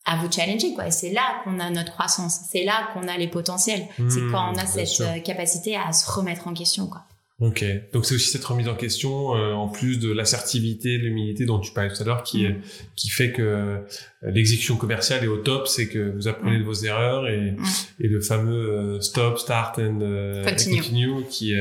[0.06, 0.90] à vous challenger quoi.
[0.90, 2.40] C'est là qu'on a notre croissance.
[2.50, 3.86] C'est là qu'on a les potentiels.
[3.96, 7.04] C'est hmm, quand on a cette euh, capacité à se remettre en question quoi
[7.44, 11.58] Ok, donc c'est aussi cette remise en question, euh, en plus de l'assertivité, l'humilité dont
[11.58, 12.62] tu parlais tout à l'heure, qui, mm.
[12.96, 13.76] qui fait que euh,
[14.22, 16.60] l'exécution commerciale est au top, c'est que vous apprenez mm.
[16.60, 17.64] de vos erreurs et, mm.
[18.00, 19.98] et le fameux euh, stop, start and,
[20.46, 21.24] continue.
[21.28, 21.52] qui,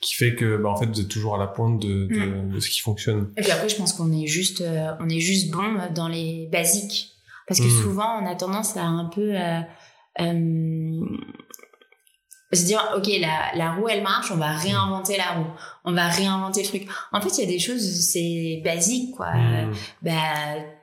[0.00, 2.60] qui fait que bah, en fait vous êtes toujours à la pointe de, de, de
[2.60, 3.28] ce qui fonctionne.
[3.36, 4.64] Et puis après, je pense qu'on est juste,
[5.00, 7.10] on est juste bon dans les basiques,
[7.46, 9.34] parce que souvent on a tendance à un peu
[12.56, 15.50] se dire ok la, la roue elle marche on va réinventer la roue.
[15.84, 16.88] On va réinventer le truc.
[17.12, 19.32] En fait il y a des choses c'est basique quoi.
[19.34, 19.74] Mm.
[20.02, 20.12] bah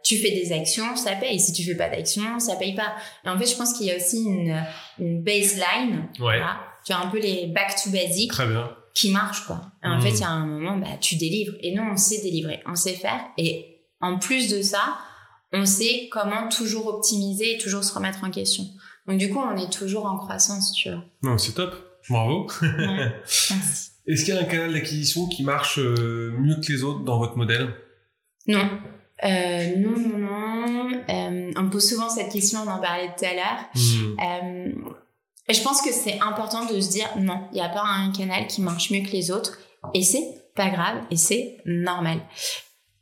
[0.03, 1.39] tu fais des actions ça paye.
[1.39, 2.93] Si tu fais pas d'action ça paye pas.
[3.25, 4.63] Et en fait je pense qu'il y a aussi une,
[4.99, 6.41] une baseline ouais.
[6.85, 8.69] tu as un peu les back to basic Très bien.
[8.93, 9.61] qui marchent quoi.
[9.83, 10.01] Et en mm.
[10.01, 11.53] fait il y a un moment bah tu délivres.
[11.61, 13.21] Et nous on sait délivrer on sait faire.
[13.37, 14.97] Et en plus de ça
[15.51, 18.65] on sait comment toujours optimiser et toujours se remettre en question
[19.07, 21.03] donc du coup, on est toujours en croissance, tu vois.
[21.21, 21.75] Non, c'est top.
[22.09, 22.47] Bravo.
[24.05, 27.19] Est-ce qu'il y a un canal d'acquisition qui marche euh, mieux que les autres dans
[27.19, 27.73] votre modèle?
[28.47, 28.69] Non.
[29.23, 30.91] Euh, non, non, non.
[31.09, 33.69] Euh, on me pose souvent cette question, on en parlait tout à l'heure.
[33.75, 34.89] Hmm.
[35.49, 38.47] je pense que c'est important de se dire non, il n'y a pas un canal
[38.47, 39.57] qui marche mieux que les autres.
[39.93, 42.19] Et c'est pas grave et c'est normal.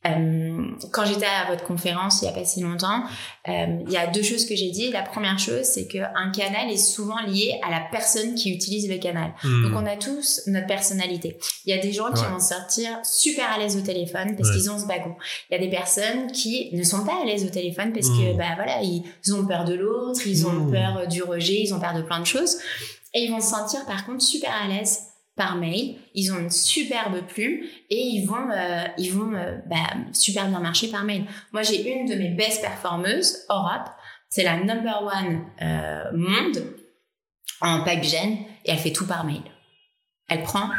[0.08, 3.04] Euh, quand j'étais à votre conférence il y a pas si longtemps,
[3.48, 4.90] euh, il y a deux choses que j'ai dit.
[4.92, 8.98] La première chose, c'est qu'un canal est souvent lié à la personne qui utilise le
[8.98, 9.32] canal.
[9.44, 9.64] Hmm.
[9.64, 11.38] Donc on a tous notre personnalité.
[11.66, 14.72] Il y a des gens qui vont sortir super à l'aise au téléphone parce qu'ils
[14.72, 15.16] ont ce bagot.
[15.50, 18.34] Il y a des personnes qui ne sont pas à l'aise au téléphone parce que
[18.34, 18.38] hmm.
[18.38, 19.04] bah voilà, ils
[19.36, 20.72] ont peur de l'autre, ils ont hmm.
[20.72, 22.58] peur du rejet, ils ont peur de plein de choses.
[23.14, 25.11] Et ils vont se sentir par contre super à l'aise
[25.41, 25.95] par mail.
[26.13, 29.77] Ils ont une superbe plume et ils vont, euh, euh, bah,
[30.13, 31.25] super bien marcher par mail.
[31.51, 33.89] Moi, j'ai une de mes best performeuses, Europe.
[34.30, 36.63] C'est la number one euh, monde
[37.60, 39.41] en pack gène et elle fait tout par mail.
[40.30, 40.69] Elle prend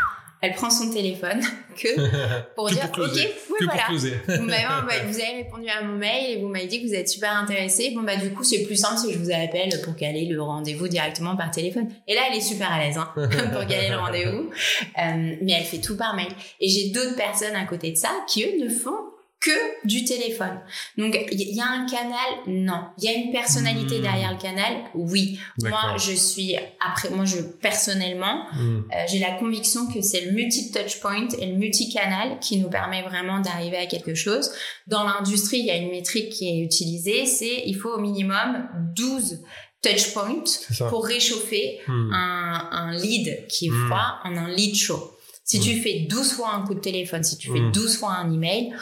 [0.42, 1.40] elle prend son téléphone
[1.76, 3.84] que pour dire ok oui, voilà.
[4.26, 7.92] vous, avez répondu à mon mail et vous m'avez dit que vous êtes super intéressé
[7.94, 10.88] bon bah du coup c'est plus simple si je vous appelle pour caler le rendez-vous
[10.88, 11.88] directement par téléphone.
[12.06, 14.50] Et là elle est super à l'aise hein, pour caler le rendez-vous.
[14.98, 16.28] Euh, mais elle fait tout par mail.
[16.60, 19.11] Et j'ai d'autres personnes à côté de ça qui eux ne font
[19.42, 20.60] que du téléphone.
[20.96, 22.84] Donc il y a un canal, non.
[22.98, 24.02] Il y a une personnalité hmm.
[24.02, 25.38] derrière le canal, oui.
[25.62, 28.76] Moi je suis après, moi je personnellement, hmm.
[28.78, 32.58] euh, j'ai la conviction que c'est le multi touch point et le multi canal qui
[32.58, 34.52] nous permet vraiment d'arriver à quelque chose.
[34.86, 38.68] Dans l'industrie, il y a une métrique qui est utilisée, c'est il faut au minimum
[38.94, 39.42] 12
[39.82, 40.44] touch points
[40.88, 42.12] pour réchauffer hmm.
[42.12, 45.16] un, un, lead qui est froid en un lead chaud.
[45.44, 48.32] Si tu fais 12 fois un coup de téléphone, si tu fais 12 fois un
[48.32, 48.72] email,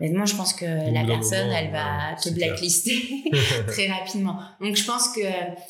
[0.00, 3.24] Honnêtement, je pense que la personne, elle va te blacklister
[3.66, 4.38] très rapidement.
[4.60, 5.20] Donc, je pense que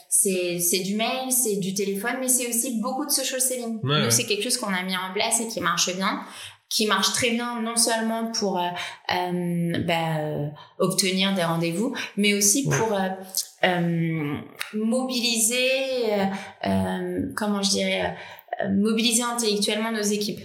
[0.09, 3.81] c'est c'est du mail, c'est du téléphone, mais c'est aussi beaucoup de social selling.
[3.83, 6.21] Nous, c'est quelque chose qu'on a mis en place et qui marche bien
[6.69, 8.69] qui marche très bien non seulement pour euh,
[9.15, 13.09] euh bah, euh, obtenir des rendez-vous, mais aussi pour euh,
[13.65, 14.37] euh
[14.75, 15.71] mobiliser,
[17.35, 18.15] comment je dirais,
[18.71, 20.41] mobiliser intellectuellement nos équipes.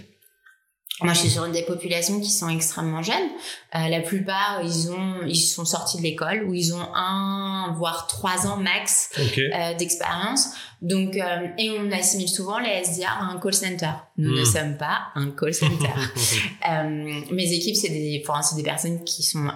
[1.02, 3.28] Moi, je suis sur des populations qui sont extrêmement jeunes.
[3.74, 8.06] Euh, la plupart, ils ont, ils sont sortis de l'école ou ils ont un voire
[8.06, 10.50] trois ans max euh, d'expérience.
[10.82, 13.90] Donc, euh, et on assimile souvent les SDR à un call center.
[14.18, 14.44] Nous ne hmm.
[14.44, 15.88] sommes pas un call center.
[16.70, 19.48] euh, mes équipes, c'est des, enfin, c'est des personnes qui sont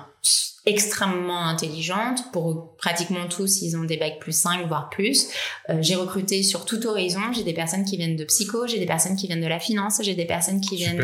[0.68, 2.30] extrêmement intelligentes.
[2.32, 5.28] Pour pratiquement tous, ils ont des bacs plus 5, voire plus.
[5.70, 7.20] Euh, j'ai recruté sur tout horizon.
[7.32, 10.00] J'ai des personnes qui viennent de psycho, j'ai des personnes qui viennent de la finance,
[10.02, 11.02] j'ai des personnes qui viennent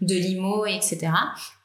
[0.00, 1.08] de l'IMO, etc.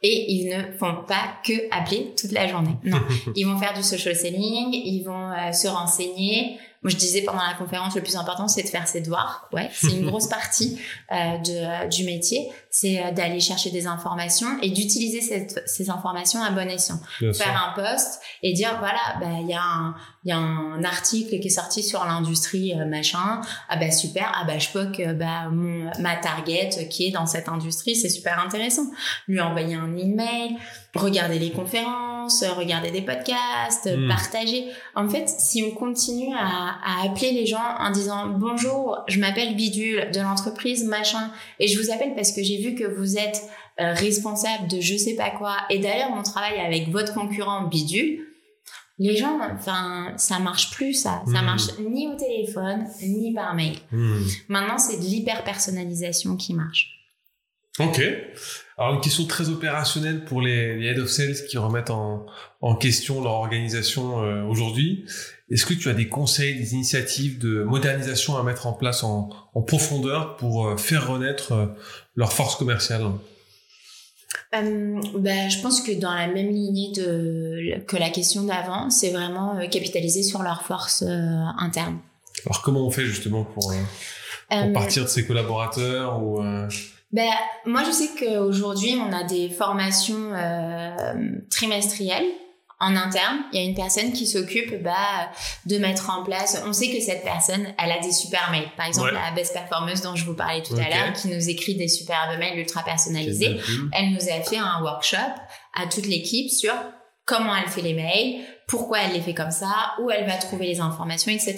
[0.01, 2.75] Et ils ne font pas que appeler toute la journée.
[2.83, 3.01] Non,
[3.35, 7.43] ils vont faire du social selling, ils vont euh, se renseigner, moi, je disais pendant
[7.45, 9.47] la conférence, le plus important, c'est de faire ses devoirs.
[9.53, 10.79] Ouais, c'est une grosse partie
[11.11, 12.51] euh, de, du métier.
[12.71, 15.21] C'est euh, d'aller chercher des informations et d'utiliser
[15.65, 16.99] ces informations à bon escient.
[17.19, 20.83] faire un post et dire, voilà, bah, il y a un, il y a un
[20.83, 23.41] article qui est sorti sur l'industrie euh, machin.
[23.69, 24.31] Ah bah super.
[24.35, 28.09] Ah bah je peux que bah mon ma target qui est dans cette industrie, c'est
[28.09, 28.85] super intéressant.
[29.27, 30.57] Lui envoyer un email,
[30.93, 34.07] regarder les conférences, regarder des podcasts, hmm.
[34.07, 34.67] partager.
[34.95, 39.55] En fait, si on continue à, à appeler les gens en disant bonjour, je m'appelle
[39.55, 43.41] Bidule de l'entreprise machin et je vous appelle parce que j'ai vu que vous êtes
[43.79, 48.30] euh, responsable de je sais pas quoi et d'ailleurs on travaille avec votre concurrent Bidule
[49.01, 51.23] les gens, enfin, ça marche plus, ça.
[51.25, 51.45] Ça hmm.
[51.45, 53.77] marche ni au téléphone, ni par mail.
[53.91, 54.21] Hmm.
[54.47, 57.01] Maintenant, c'est de l'hyper personnalisation qui marche.
[57.79, 58.01] Ok.
[58.77, 62.25] Alors, une question très opérationnelle pour les, head of sales qui remettent en,
[62.79, 65.05] question leur organisation euh, aujourd'hui.
[65.49, 69.29] Est-ce que tu as des conseils, des initiatives de modernisation à mettre en place en,
[69.65, 71.65] profondeur pour euh, faire renaître euh,
[72.15, 73.03] leur force commerciale?
[74.53, 79.11] Euh, ben, je pense que dans la même lignée de, que la question d'avant, c'est
[79.11, 81.99] vraiment euh, capitaliser sur leurs forces euh, internes.
[82.45, 83.71] Alors comment on fait justement pour,
[84.49, 86.41] pour partir de ses collaborateurs ou
[87.13, 87.29] ben,
[87.65, 90.31] moi, je sais qu'aujourd'hui, on a des formations
[91.49, 92.25] trimestrielles
[92.81, 95.29] en interne, il y a une personne qui s'occupe bah,
[95.67, 96.61] de mettre en place.
[96.65, 98.69] On sait que cette personne, elle a des super mails.
[98.75, 101.75] Par exemple, la best performeuse dont je vous parlais tout à l'heure, qui nous écrit
[101.75, 103.57] des superbes mails ultra personnalisés.
[103.93, 105.17] Elle nous a fait un workshop
[105.73, 106.73] à toute l'équipe sur
[107.25, 110.65] comment elle fait les mails, pourquoi elle les fait comme ça, où elle va trouver
[110.65, 111.57] les informations, etc.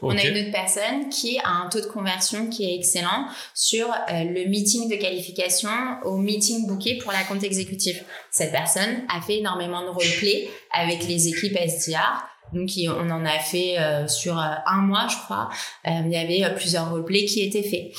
[0.00, 3.86] On a une autre personne qui a un taux de conversion qui est excellent sur
[3.86, 5.70] euh, le meeting de qualification
[6.04, 8.02] au meeting booké pour la compte exécutif.
[8.30, 12.24] Cette personne a fait énormément de roleplay avec les équipes SDR.
[12.52, 15.50] Donc, on en a fait euh, sur euh, un mois, je crois.
[15.84, 17.92] il y avait plusieurs roleplays qui étaient faits.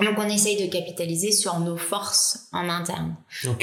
[0.00, 3.16] Donc on essaye de capitaliser sur nos forces en interne.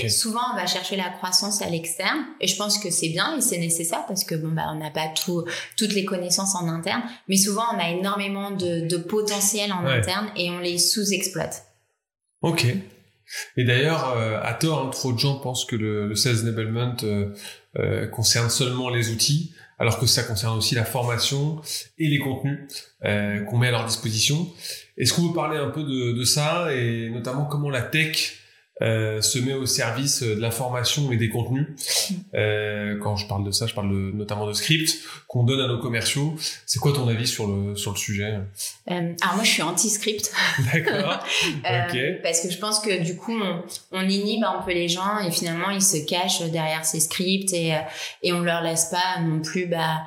[0.09, 3.41] Souvent on va chercher la croissance à l'externe et je pense que c'est bien et
[3.41, 5.45] c'est nécessaire parce que bon bah on n'a pas tout,
[5.77, 10.29] toutes les connaissances en interne, mais souvent on a énormément de, de potentiel en interne
[10.35, 11.65] et on les sous-exploite.
[12.41, 12.65] Ok.
[13.57, 16.95] Et d'ailleurs, euh, à tort, hein, trop de gens pensent que le, le sales enablement
[17.03, 17.33] euh,
[17.77, 21.61] euh, concerne seulement les outils, alors que ça concerne aussi la formation
[21.97, 22.67] et les contenus
[23.01, 24.47] qu'on met à leur disposition.
[24.97, 28.42] Est-ce qu'on peut parler un peu de, de, ça et notamment comment la tech
[28.81, 31.67] euh, se met au service de la formation et des contenus.
[32.33, 35.79] Euh, quand je parle de ça, je parle notamment de scripts qu'on donne à nos
[35.79, 36.35] commerciaux.
[36.65, 38.39] C'est quoi ton avis sur le sur le sujet?
[38.89, 40.33] Euh, Alors moi, je suis anti-script.
[40.73, 41.23] D'accord.
[41.69, 45.19] euh, Parce que je pense que du coup, on, on, inhibe un peu les gens
[45.19, 47.77] et finalement, ils se cachent derrière ces scripts et
[48.23, 50.01] et on leur laisse pas non plus bah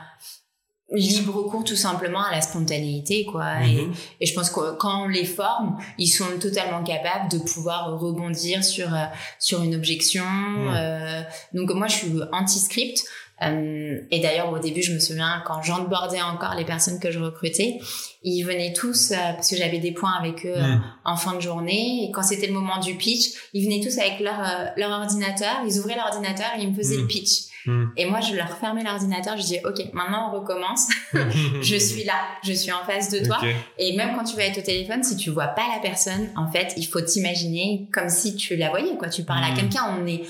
[0.90, 3.92] libre cours tout simplement à la spontanéité quoi et, mhm.
[4.20, 8.62] et, je pense que quand on les forme ils sont totalement capables de pouvoir rebondir
[8.62, 9.04] sur euh,
[9.40, 10.74] sur une objection mhm.
[10.76, 11.22] euh,
[11.54, 13.02] donc moi je suis anti script
[13.42, 17.18] euh, et d'ailleurs au début je me souviens quand j'onboardais encore les personnes que je
[17.18, 17.80] recrutais
[18.22, 20.82] ils venaient tous euh, parce que j'avais des points avec eux mhm.
[21.04, 24.20] en fin de journée et quand c'était le moment du pitch ils venaient tous avec
[24.20, 24.38] leur
[24.76, 27.86] leur ordinateur ils ouvraient l'ordinateur et ils me faisaient le pitch Hmm.
[27.96, 30.88] Et moi, je leur fermais l'ordinateur, je dis, OK, maintenant on recommence.
[31.12, 33.38] je suis là, je suis en face de toi.
[33.78, 36.50] Et même quand tu vas être au téléphone, si tu vois pas la personne, en
[36.50, 39.08] fait, il faut t'imaginer comme si tu la voyais, quoi.
[39.08, 39.56] Tu parles à hmm.
[39.56, 40.22] quelqu'un, on est,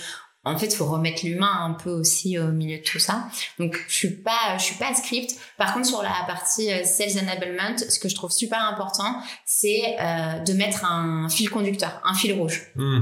[0.47, 3.27] en fait, il faut remettre l'humain un peu aussi au milieu de tout ça.
[3.59, 5.35] Donc, je suis pas, je suis pas script.
[5.59, 9.97] Par contre, sur la partie euh, sales enablement, ce que je trouve super important, c'est
[10.01, 12.63] euh, de mettre un fil conducteur, un fil rouge.
[12.77, 13.01] Hmm.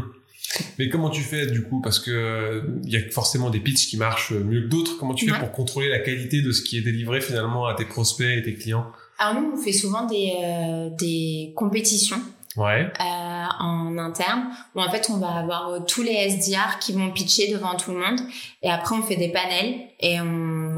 [0.78, 1.80] Mais comment tu fais du coup?
[1.80, 4.98] Parce que il y a forcément des pitchs qui marchent mieux que d'autres.
[4.98, 7.85] Comment tu fais pour contrôler la qualité de ce qui est délivré finalement à tes
[7.85, 8.87] prospects et tes clients?
[9.18, 12.20] Alors nous, on fait souvent des, euh, des compétitions.
[12.57, 12.88] Ouais.
[13.00, 14.44] Euh, en interne
[14.76, 17.90] où en fait on va avoir euh, tous les SDR qui vont pitcher devant tout
[17.90, 18.20] le monde
[18.62, 20.24] et après on fait des panels et on,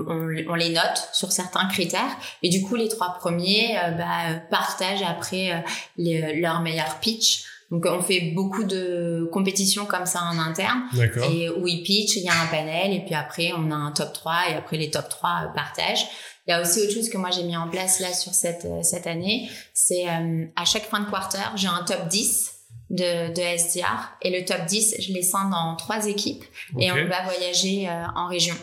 [0.09, 4.41] on, on les note sur certains critères et du coup les trois premiers euh, bah,
[4.51, 5.63] partagent après
[5.99, 10.83] les, leur meilleur pitch Donc on fait beaucoup de compétitions comme ça en interne.
[11.31, 13.93] Et où ils pitch, il y a un panel et puis après on a un
[13.93, 16.07] top 3 et après les top 3 partagent.
[16.47, 18.67] Il y a aussi autre chose que moi j'ai mis en place là sur cette
[18.83, 22.53] cette année, c'est à chaque fin de quarter, j'ai un top 10
[22.91, 26.45] de, de SDR et le top 10, je les scinde en trois équipes
[26.79, 28.55] et on va voyager en région.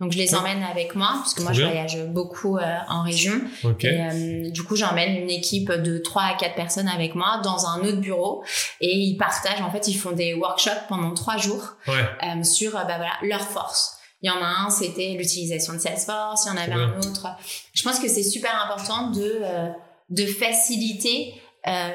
[0.00, 3.34] Donc je les emmène avec moi parce que moi je voyage beaucoup euh, en région.
[3.62, 3.88] Okay.
[3.88, 7.66] Et euh, du coup j'emmène une équipe de 3 à 4 personnes avec moi dans
[7.66, 8.42] un autre bureau
[8.80, 11.94] et ils partagent en fait ils font des workshops pendant trois jours ouais.
[12.22, 13.98] euh, sur bah voilà leurs forces.
[14.22, 17.26] Il y en a un c'était l'utilisation de Salesforce, il y en avait un autre.
[17.74, 19.68] Je pense que c'est super important de euh,
[20.08, 21.34] de faciliter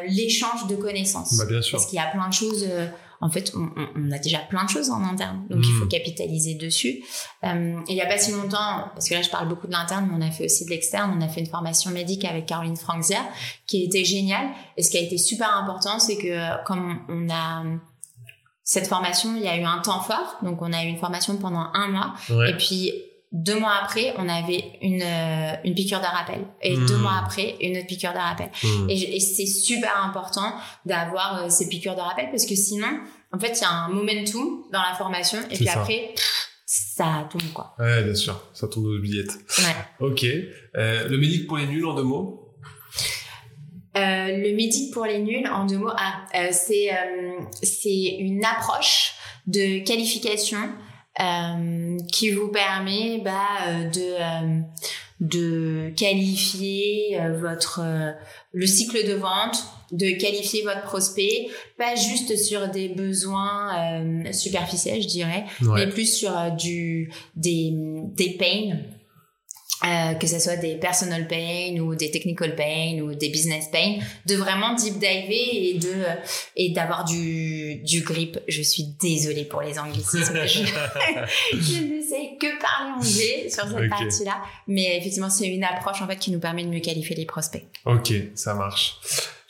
[0.08, 1.38] l'échange de connaissances.
[1.38, 1.78] Bah, bien sûr.
[1.78, 2.68] Parce qu'il y a plein de choses
[3.22, 6.56] en fait, on, on, a déjà plein de choses en interne, donc il faut capitaliser
[6.56, 7.04] dessus.
[7.44, 10.08] Euh, il y a pas si longtemps, parce que là je parle beaucoup de l'interne,
[10.10, 11.14] mais on a fait aussi de l'externe.
[11.18, 13.20] On a fait une formation médique avec Caroline Franzia,
[13.68, 14.50] qui était géniale.
[14.78, 17.64] Et ce qui a été super important, c'est que comme on a
[18.64, 21.38] cette formation, il y a eu un temps fort, donc on a eu une formation
[21.38, 22.50] pendant un mois, ouais.
[22.50, 22.92] et puis
[23.36, 26.46] deux mois après, on avait une, euh, une piqûre de rappel.
[26.62, 26.86] Et mmh.
[26.86, 28.50] deux mois après, une autre piqûre de rappel.
[28.64, 28.90] Mmh.
[28.90, 32.88] Et, et c'est super important d'avoir euh, ces piqûres de rappel parce que sinon,
[33.34, 35.38] en fait, il y a un momentum dans la formation.
[35.52, 35.82] Et puis ça.
[35.82, 36.14] après,
[36.66, 37.76] ça tombe, quoi.
[37.78, 38.42] Ouais, bien sûr.
[38.54, 39.38] Ça tombe aux billettes.
[39.60, 40.08] Ouais.
[40.08, 40.24] Ok.
[40.24, 42.54] Euh, le médic pour les nuls, en deux mots?
[43.98, 46.90] Euh, Le médic pour les nuls, en deux mots, ah, c'est
[47.64, 49.14] c'est une approche
[49.48, 50.70] de qualification
[51.22, 54.60] euh, qui vous permet bah, de euh,
[55.22, 57.82] de qualifier euh, votre
[58.52, 61.48] le cycle de vente, de qualifier votre prospect,
[61.78, 65.86] pas juste sur des besoins superficiels, je dirais, ouais.
[65.86, 68.78] mais plus sur du des des pains.
[69.84, 73.98] Euh, que ce soit des personal pain ou des technical pain ou des business pain,
[74.26, 76.04] de vraiment deep diver et de
[76.56, 78.40] et d'avoir du du grip.
[78.48, 80.40] Je suis désolée pour les anglicismes.
[80.46, 80.60] je,
[81.52, 83.90] je ne sais que parler anglais sur cette okay.
[83.90, 87.26] partie-là, mais effectivement c'est une approche en fait qui nous permet de mieux qualifier les
[87.26, 87.66] prospects.
[87.86, 88.98] Ok, ça marche.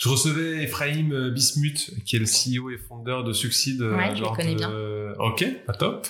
[0.05, 3.81] Je recevais Ephraim Bismuth, qui est le CEO et fondeur de Succeed.
[3.81, 4.59] Ouais, je le connais de...
[4.59, 4.69] bien.
[5.17, 6.05] Ok, pas top.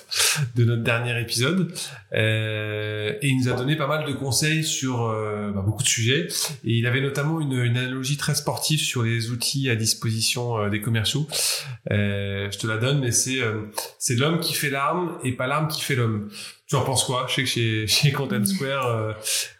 [0.55, 1.73] De notre dernier épisode.
[2.13, 5.87] Euh, et il nous a donné pas mal de conseils sur euh, bah, beaucoup de
[5.87, 6.27] sujets.
[6.65, 10.69] Et il avait notamment une, une, analogie très sportive sur les outils à disposition euh,
[10.69, 11.25] des commerciaux.
[11.89, 13.39] je te la donne, mais c'est
[13.97, 16.29] c'est l'homme qui fait l'arme et pas l'arme qui fait l'homme.
[16.67, 19.13] Tu en penses quoi Je sais que chez, chez Content Square, euh,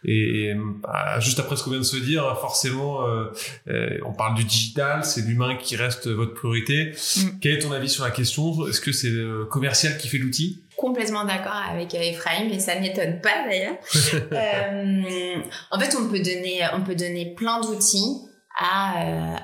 [0.04, 3.26] et, et bah, juste après ce qu'on vient de se dire, forcément, euh,
[3.68, 6.92] euh, on parle du digital, c'est l'humain qui reste votre priorité.
[7.16, 7.38] Mm.
[7.40, 8.66] Quel est ton avis sur la question?
[8.66, 10.64] Est-ce que c'est le commercial qui fait l'outil?
[10.76, 13.76] Complètement d'accord avec Ephraim, et ça ne m'étonne pas d'ailleurs.
[14.32, 15.36] Euh,
[15.70, 18.16] en fait, on peut donner, on peut donner plein d'outils
[18.58, 19.36] à,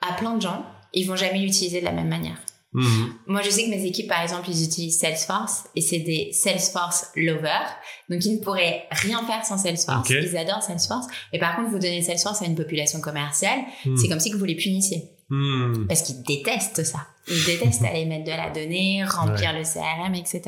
[0.00, 0.64] à plein de gens.
[0.92, 2.36] Ils vont jamais l'utiliser de la même manière.
[2.72, 3.06] Mmh.
[3.26, 7.06] Moi, je sais que mes équipes, par exemple, ils utilisent Salesforce et c'est des Salesforce
[7.16, 7.74] lovers.
[8.10, 10.10] Donc, ils ne pourraient rien faire sans Salesforce.
[10.10, 10.22] Okay.
[10.22, 11.06] Ils adorent Salesforce.
[11.32, 13.96] Et par contre, vous donnez Salesforce à une population commerciale, mmh.
[13.96, 15.10] c'est comme si que vous les punissiez.
[15.28, 15.86] Mmh.
[15.88, 17.06] Parce qu'ils détestent ça.
[17.28, 19.58] Ils détestent aller mettre de la donnée, remplir ouais.
[19.58, 20.42] le CRM, etc.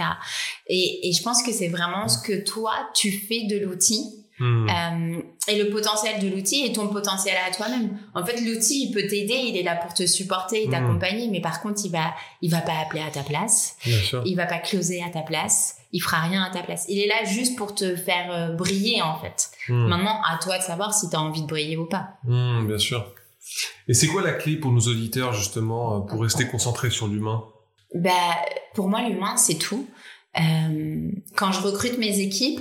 [0.67, 4.27] Et, et je pense que c'est vraiment ce que toi, tu fais de l'outil.
[4.39, 4.69] Mmh.
[4.69, 7.99] Euh, et le potentiel de l'outil et ton potentiel à toi-même.
[8.15, 11.31] En fait, l'outil, il peut t'aider, il est là pour te supporter et t'accompagner, mmh.
[11.31, 13.77] mais par contre, il va, il va pas appeler à ta place.
[13.85, 14.23] Bien sûr.
[14.25, 15.77] Il va pas closer à ta place.
[15.93, 16.85] Il fera rien à ta place.
[16.89, 19.51] Il est là juste pour te faire euh, briller, en fait.
[19.69, 19.89] Mmh.
[19.89, 22.11] Maintenant, à toi de savoir si tu as envie de briller ou pas.
[22.25, 23.13] Bien sûr.
[23.89, 27.45] Et c'est quoi la clé pour nos auditeurs, justement, pour rester concentrés sur l'humain?
[27.95, 28.11] Bah,
[28.75, 29.89] pour moi, l'humain, c'est tout.
[30.39, 32.61] Euh, quand je recrute mes équipes,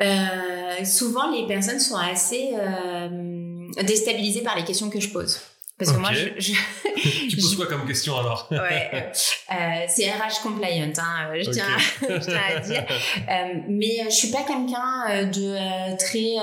[0.00, 5.40] euh, souvent les personnes sont assez euh, déstabilisées par les questions que je pose.
[5.78, 6.52] Parce que moi, je, je
[7.30, 8.48] tu poses quoi comme question alors?
[8.50, 9.54] Ouais, euh,
[9.86, 11.50] c'est RH compliant, hein, je, okay.
[11.52, 12.84] tiens à, je tiens à dire.
[12.88, 16.34] Euh, mais je suis pas quelqu'un de très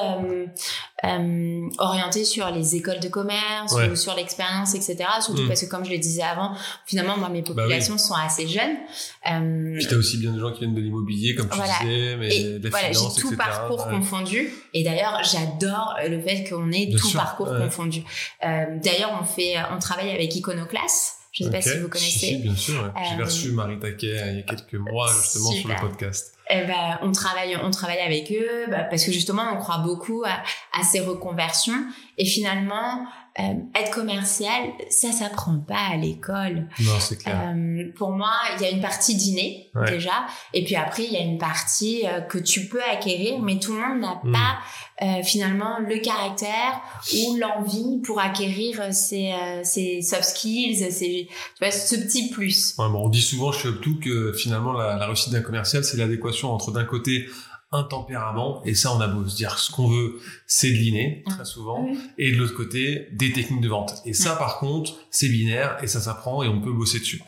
[1.03, 3.89] euh, orienté sur les écoles de commerce ouais.
[3.89, 4.97] ou sur l'expérience, etc.
[5.21, 5.47] Surtout mm.
[5.47, 6.55] parce que, comme je le disais avant,
[6.85, 8.07] finalement, moi, mes populations bah oui.
[8.07, 8.77] sont assez jeunes.
[9.29, 11.73] Euh, Puis t'as aussi bien des gens qui viennent de l'immobilier, comme tu voilà.
[11.81, 13.43] disais, mais et de la voilà, finance, j'ai tout etc.
[13.45, 13.91] parcours ouais.
[13.91, 14.49] confondu.
[14.73, 17.19] Et d'ailleurs, j'adore le fait qu'on ait bien tout sûr.
[17.19, 17.59] parcours ouais.
[17.59, 18.01] confondu.
[18.45, 21.17] Euh, d'ailleurs, on fait, on travaille avec Iconoclass.
[21.33, 21.69] Je ne sais okay.
[21.69, 22.27] pas si vous connaissez.
[22.27, 22.93] Si, bien sûr.
[23.09, 25.77] J'ai Euh, reçu Marie Taquet il y a quelques mois justement super.
[25.77, 26.34] sur le podcast.
[26.49, 30.23] Eh ben, on travaille, on travaille avec eux bah, parce que justement, on croit beaucoup
[30.25, 30.43] à,
[30.79, 31.85] à ces reconversions.
[32.17, 33.07] Et finalement,
[33.39, 36.67] euh, être commercial, ça s'apprend pas à l'école.
[36.79, 37.53] Non, c'est clair.
[37.53, 39.91] Euh, pour moi, il y a une partie dîner Ouais.
[39.91, 43.59] déjà, et puis après il y a une partie euh, que tu peux acquérir, mais
[43.59, 44.31] tout le monde n'a Mm.
[44.31, 44.57] pas
[45.01, 46.81] euh, finalement le caractère
[47.13, 52.73] ou l'envie pour acquérir ces, euh, ces soft skills, ces, tu vois, ce petit plus.
[52.77, 55.97] Ouais, bon, on dit souvent chez Upto que finalement la, la réussite d'un commercial, c'est
[55.97, 57.25] l'adéquation entre d'un côté
[57.75, 61.23] un tempérament, et ça on a beau se dire ce qu'on veut, c'est de l'inné,
[61.29, 61.99] très souvent, Oui.
[62.17, 63.93] et de l'autre côté, des techniques de vente.
[64.05, 67.21] Et ça par contre, c'est binaire, et ça s'apprend, et on peut bosser dessus.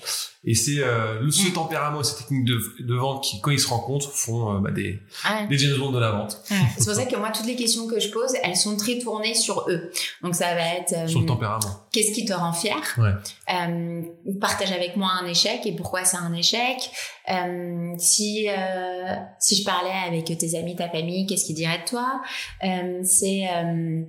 [0.49, 3.67] Et c'est euh, le- ce tempérament ces techniques de, de vente qui, quand ils se
[3.67, 5.47] rencontrent, font euh, bah, des, Ouais.
[5.49, 6.41] des James Bond de la vente.
[6.49, 6.57] Ouais.
[6.77, 9.35] C'est pour ça que moi, toutes les questions que je pose, elles sont très tournées
[9.35, 9.91] sur eux.
[10.23, 11.59] Donc ça va être euh, Sur le tempérament.
[11.91, 12.75] qu'est-ce qui te rend fier?
[12.97, 13.11] Ouais.
[13.53, 14.01] Euh,
[14.39, 16.77] Partage avec moi un échec et pourquoi c'est un échec.
[17.29, 21.89] Euh, si euh, si je parlais avec tes amis, ta famille, qu'est-ce qu'ils diraient de
[21.89, 22.21] toi?
[22.63, 24.01] Euh, C'est euh,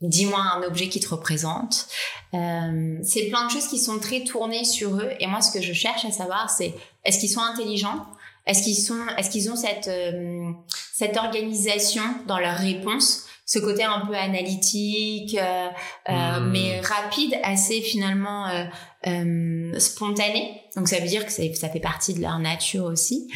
[0.00, 1.86] dis-moi un objet qui te représente.
[2.34, 5.10] Euh, c'est plein de choses qui sont très tournées sur eux.
[5.20, 6.74] Et moi, ce que je cherche à savoir, c'est
[7.04, 8.06] est-ce qu'ils sont intelligents?
[8.46, 10.50] Est-ce qu'ils sont, est-ce qu'ils ont cette euh,
[10.92, 15.68] cette organisation dans leurs réponses ce côté un peu analytique, euh,
[16.08, 16.50] euh, Hmm.
[16.50, 18.64] mais rapide, assez finalement euh,
[19.06, 20.62] euh, spontané.
[20.76, 23.28] Donc ça veut dire que c'est- ça fait partie de leur nature aussi.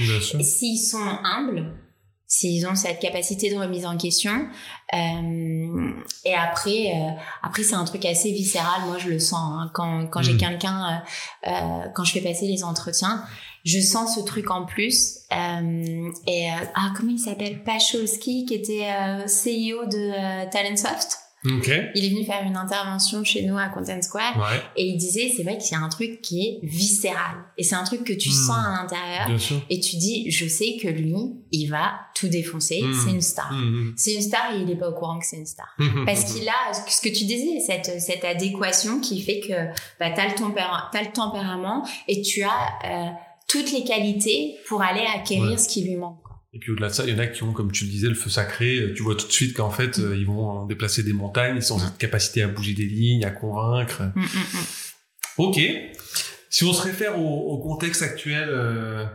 [0.42, 1.72] S'ils sont humbles,
[2.32, 4.46] s'ils ont cette capacité de remise en question,
[4.94, 5.90] euh,
[6.24, 7.10] et après, euh,
[7.42, 8.82] après c'est un truc assez viscéral.
[8.86, 10.38] Moi, je le sens hein, quand quand j'ai Mm.
[10.38, 13.24] quelqu'un, euh, euh, quand je fais passer les entretiens,
[13.64, 15.18] je sens ce truc en plus.
[15.32, 17.64] Euh, et euh, ah, comment il s'appelle?
[17.64, 21.18] Pacholski, qui était euh, CEO de Talentsoft?
[21.44, 21.70] Ok.
[21.94, 24.36] Il est venu faire une intervention chez nous à Content Square.
[24.36, 27.36] Ouais, Et il disait, c'est vrai qu'il y a un truc qui est viscéral.
[27.56, 28.32] Et c'est un truc que tu Mm.
[28.32, 29.38] sens à l'intérieur.
[29.70, 31.14] Et tu dis, je sais que lui,
[31.50, 32.82] il va tout défoncer.
[32.82, 32.92] Mm.
[32.92, 33.50] C'est une star.
[33.52, 33.94] Mhm.
[33.96, 35.68] C'est une star et il est pas au courant que c'est une star.
[36.06, 39.54] Parce qu'il a ce que tu disais, cette, cette adéquation qui fait que
[39.98, 42.48] bah, tu as, le tempérament et tu as
[42.84, 43.10] euh,
[43.48, 45.56] toutes les qualités pour aller acquérir Ouais.
[45.56, 46.18] ce qui lui manque.
[46.52, 48.08] Et puis au-delà de ça, il y en a qui ont, comme tu le disais,
[48.08, 48.92] le feu sacré.
[48.96, 51.78] Tu vois tout de suite qu'en fait, euh, ils vont déplacer des montagnes, ils ont
[51.78, 54.02] cette capacité à bouger des lignes, à convaincre.
[54.14, 54.64] Mm, mm, mm.
[55.38, 55.60] Ok.
[56.52, 59.06] Si on se réfère au, au contexte actuel, euh,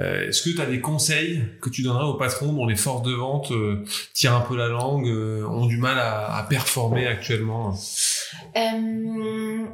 [0.00, 3.02] euh, est-ce que tu as des conseils que tu donnerais aux patrons dont les forces
[3.02, 7.06] de vente euh, tirent un peu la langue, euh, ont du mal à, à performer
[7.06, 7.78] actuellement?
[8.56, 9.64] Euh,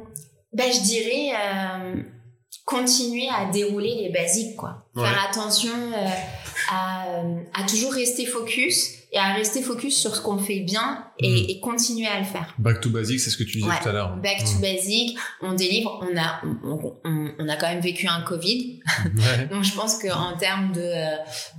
[0.53, 1.95] ben, je dirais euh,
[2.63, 4.85] continuer à dérouler les basiques, quoi.
[4.95, 5.01] Ouais.
[5.03, 6.07] Faire attention euh,
[6.69, 11.03] à, euh, à toujours rester focus et à rester focus sur ce qu'on fait bien
[11.17, 11.45] et, Mhm.
[11.49, 12.53] et continuer à le faire.
[12.59, 13.75] Back to basic, c'est ce que tu disais Ouais.
[13.81, 14.15] tout à l'heure.
[14.17, 14.61] Back to Mhm.
[14.61, 18.81] basic, on délivre, on a, on, on- on a quand même vécu un Covid,
[19.17, 19.47] Ouais.
[19.51, 20.91] donc je pense qu'en termes de,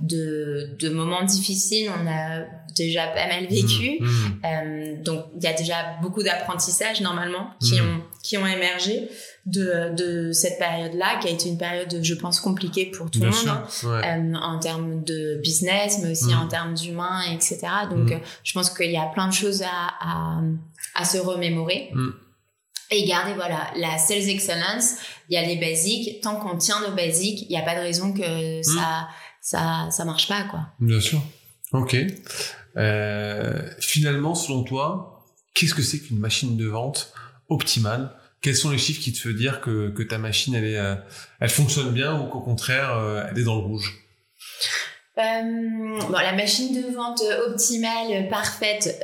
[0.01, 2.45] de, de moments difficiles, on a
[2.75, 3.97] déjà pas mal vécu.
[3.99, 4.41] Mhm.
[4.45, 9.09] Euh, donc il y a déjà beaucoup d'apprentissages normalement qui ont qui ont émergé
[9.45, 13.29] de de cette période-là qui a été une période je pense compliquée pour tout le
[13.31, 13.89] monde hein, sûr.
[13.89, 14.01] Ouais.
[14.07, 16.37] euh, en termes de business mais aussi Mhm.
[16.39, 18.13] en termes d'humain etc donc Mhm.
[18.13, 19.67] euh, je pense qu'il y a plein de choses à
[19.99, 20.41] à,
[20.95, 22.13] à se remémorer Mhm.
[22.91, 24.95] et garder voilà la sales excellence
[25.29, 27.81] il y a les basiques tant qu'on tient nos basiques il n'y a pas de
[27.81, 29.07] raison que ça
[29.41, 31.19] ça ça marche pas quoi Bien sûr.
[31.73, 31.95] Ok.
[32.77, 37.11] Euh, finalement, selon toi, qu'est-ce que c'est qu'une machine de vente
[37.49, 38.13] optimale?
[38.41, 40.95] Quels sont les chiffres qui te font dire que, ta machine, elle, est, euh,
[41.39, 43.99] elle fonctionne bien ou qu'au contraire, euh, elle est dans le rouge?
[45.17, 48.99] Euh, bon, la machine de vente optimale, parfaite,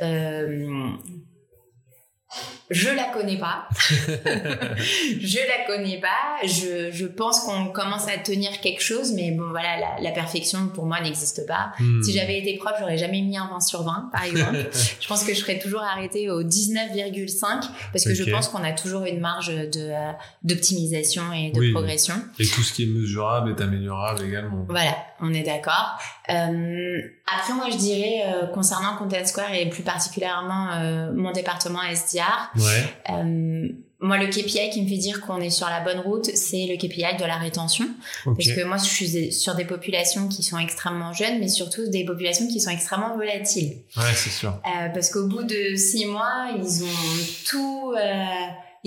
[2.70, 3.68] je la connais pas.
[3.80, 6.46] je la connais pas.
[6.46, 10.68] Je, je pense qu'on commence à tenir quelque chose, mais bon, voilà, la, la perfection
[10.68, 11.72] pour moi n'existe pas.
[11.78, 12.02] Hmm.
[12.02, 14.66] Si j'avais été prof, j'aurais jamais mis un 20 sur 20, par exemple.
[15.00, 18.72] je pense que je serais toujours arrêtée au 19,5 parce que je pense qu'on a
[18.72, 20.12] toujours une marge de, euh,
[20.42, 21.72] d'optimisation et de Oui.
[21.72, 22.14] progression.
[22.38, 24.66] Et tout ce qui est mesurable est améliorable également.
[24.68, 25.98] Voilà, on est d'accord.
[26.30, 31.80] Euh, après, moi, je dirais, euh, concernant Content Square et plus particulièrement euh, mon département
[31.82, 32.84] SDR, Ouais.
[33.10, 33.68] euh,
[34.00, 36.76] moi, le KPI qui me fait dire qu'on est sur la bonne route, c'est le
[36.76, 37.84] KPI de la rétention.
[38.26, 38.36] Ok.
[38.36, 42.04] Parce que moi, je suis sur des populations qui sont extrêmement jeunes, mais surtout des
[42.04, 43.78] populations qui sont extrêmement volatiles.
[43.96, 44.50] Ouais, c'est sûr.
[44.50, 47.92] Euh, parce qu'au bout de six mois, ils ont tout...
[47.98, 48.24] euh,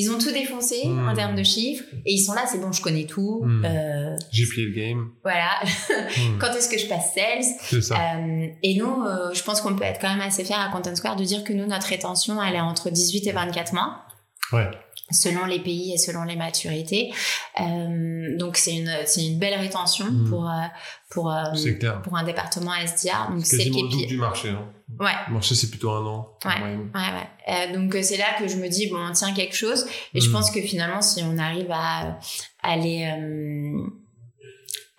[0.01, 1.07] ils ont tout défoncé Hmm.
[1.07, 3.41] en termes de chiffres et ils sont là, c'est bon, je connais tout.
[3.43, 3.63] Hmm.
[3.65, 5.09] Euh, J'ai plié le game.
[5.23, 5.51] voilà.
[6.17, 6.37] Hmm.
[6.39, 7.95] Quand est-ce que je passe sales C'est ça.
[7.95, 10.95] Euh, et nous, euh, je pense qu'on peut être quand même assez fiers à Content
[10.95, 14.01] Square de dire que nous, notre rétention, elle est entre 18 et 24 mois.
[14.51, 14.69] Ouais.
[15.11, 17.11] Selon les pays et selon les maturités.
[17.59, 20.53] Euh, donc, c'est une, c'est une belle rétention pour, euh,
[21.09, 21.43] pour, euh,
[22.03, 23.29] pour un département SDR.
[23.31, 24.49] Donc, C'est quasiment le double du marché.
[24.49, 24.65] hein.
[24.99, 25.11] Ouais.
[25.29, 26.37] Marché, c'est plutôt un an.
[26.45, 26.51] Ouais.
[26.61, 27.73] Ouais, ouais.
[27.73, 29.85] donc c'est là que je me dis bon, on tient quelque chose.
[30.13, 30.33] Et je hmm.
[30.33, 32.19] pense que finalement, si on arrive à
[32.61, 33.05] aller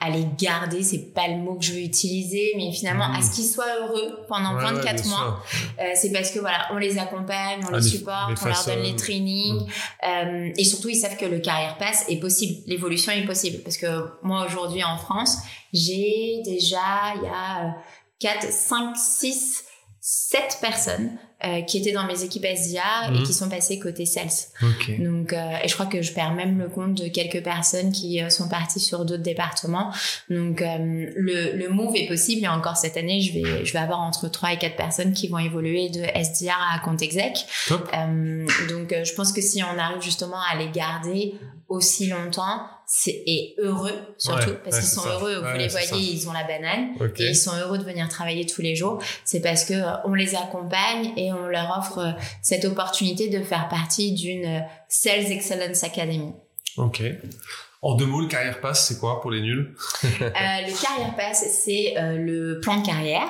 [0.02, 3.36] à les garder, c'est pas le mot que je veux utiliser, mais finalement à ce
[3.36, 5.40] qu'ils soient heureux pendant 24 mois.
[5.78, 8.82] Euh, c'est parce que voilà, on les accompagne, on ah, les supporte, on leur donne
[8.82, 9.64] les trainings,
[10.04, 13.62] euh, et surtout ils savent que le carrière pass est possible, l'évolution est possible.
[13.62, 13.86] Parce que
[14.24, 15.38] moi aujourd'hui en France,
[15.72, 17.76] j'ai déjà il y a
[18.18, 19.64] 4, 5, 6,
[20.04, 21.12] 7 personnes
[21.44, 23.22] euh, qui étaient dans mes équipes SDR et mhm.
[23.22, 24.26] qui sont passées côté sales.
[24.98, 28.20] Donc, euh, et je crois que je perds même le compte de quelques personnes qui
[28.20, 29.92] euh, sont parties sur d'autres départements.
[30.28, 34.00] Donc, le, le move est possible et encore cette année, je vais, je vais avoir
[34.00, 37.46] entre 3 et 4 personnes qui vont évoluer de SDR à compte exec.
[37.70, 41.34] donc, je pense que si on arrive justement à les garder
[41.72, 42.60] aussi longtemps,
[43.06, 47.28] et heureux surtout parce qu'ils sont heureux vous les voyez ils ont la banane et
[47.30, 49.02] ils sont heureux de venir travailler tous les jours.
[49.24, 52.10] C'est parce que euh, on les accompagne et on leur offre euh,
[52.42, 56.32] cette opportunité de faire partie d'une euh, Sales Excellence Academy.
[56.76, 57.02] Ok.
[57.80, 59.74] En deux mots, le carrière pass, c'est quoi pour les nuls?
[60.04, 63.28] Euh, Le carrière pass, c'est le plan de carrière.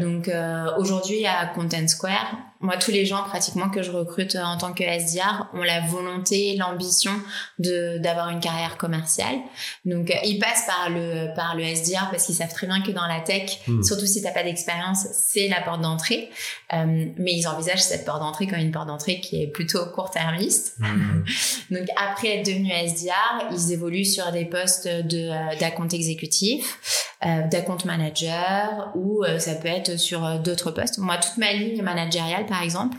[0.00, 0.28] Donc
[0.76, 4.82] aujourd'hui à Content Square, moi tous les gens pratiquement que je recrute en tant que
[4.82, 7.12] SDR ont la volonté, l'ambition
[7.58, 9.36] de d'avoir une carrière commerciale.
[9.84, 13.06] Donc ils passent par le par le SDR parce qu'ils savent très bien que dans
[13.06, 13.82] la tech, hmm.
[13.82, 16.30] surtout si t'as pas d'expérience, c'est la porte d'entrée.
[16.72, 20.76] mais ils envisagent cette porte d'entrée comme une porte d'entrée qui est plutôt court-termiste.
[20.78, 21.24] Hmm.
[21.70, 27.46] Donc après être devenu SDR, ils évoluent sur des postes de euh, d'account exécutif, euh,
[27.48, 30.98] d'account manager ou euh, ça peut être sur d'autres postes.
[30.98, 32.98] Moi, toute ma ligne managériale, par exemple,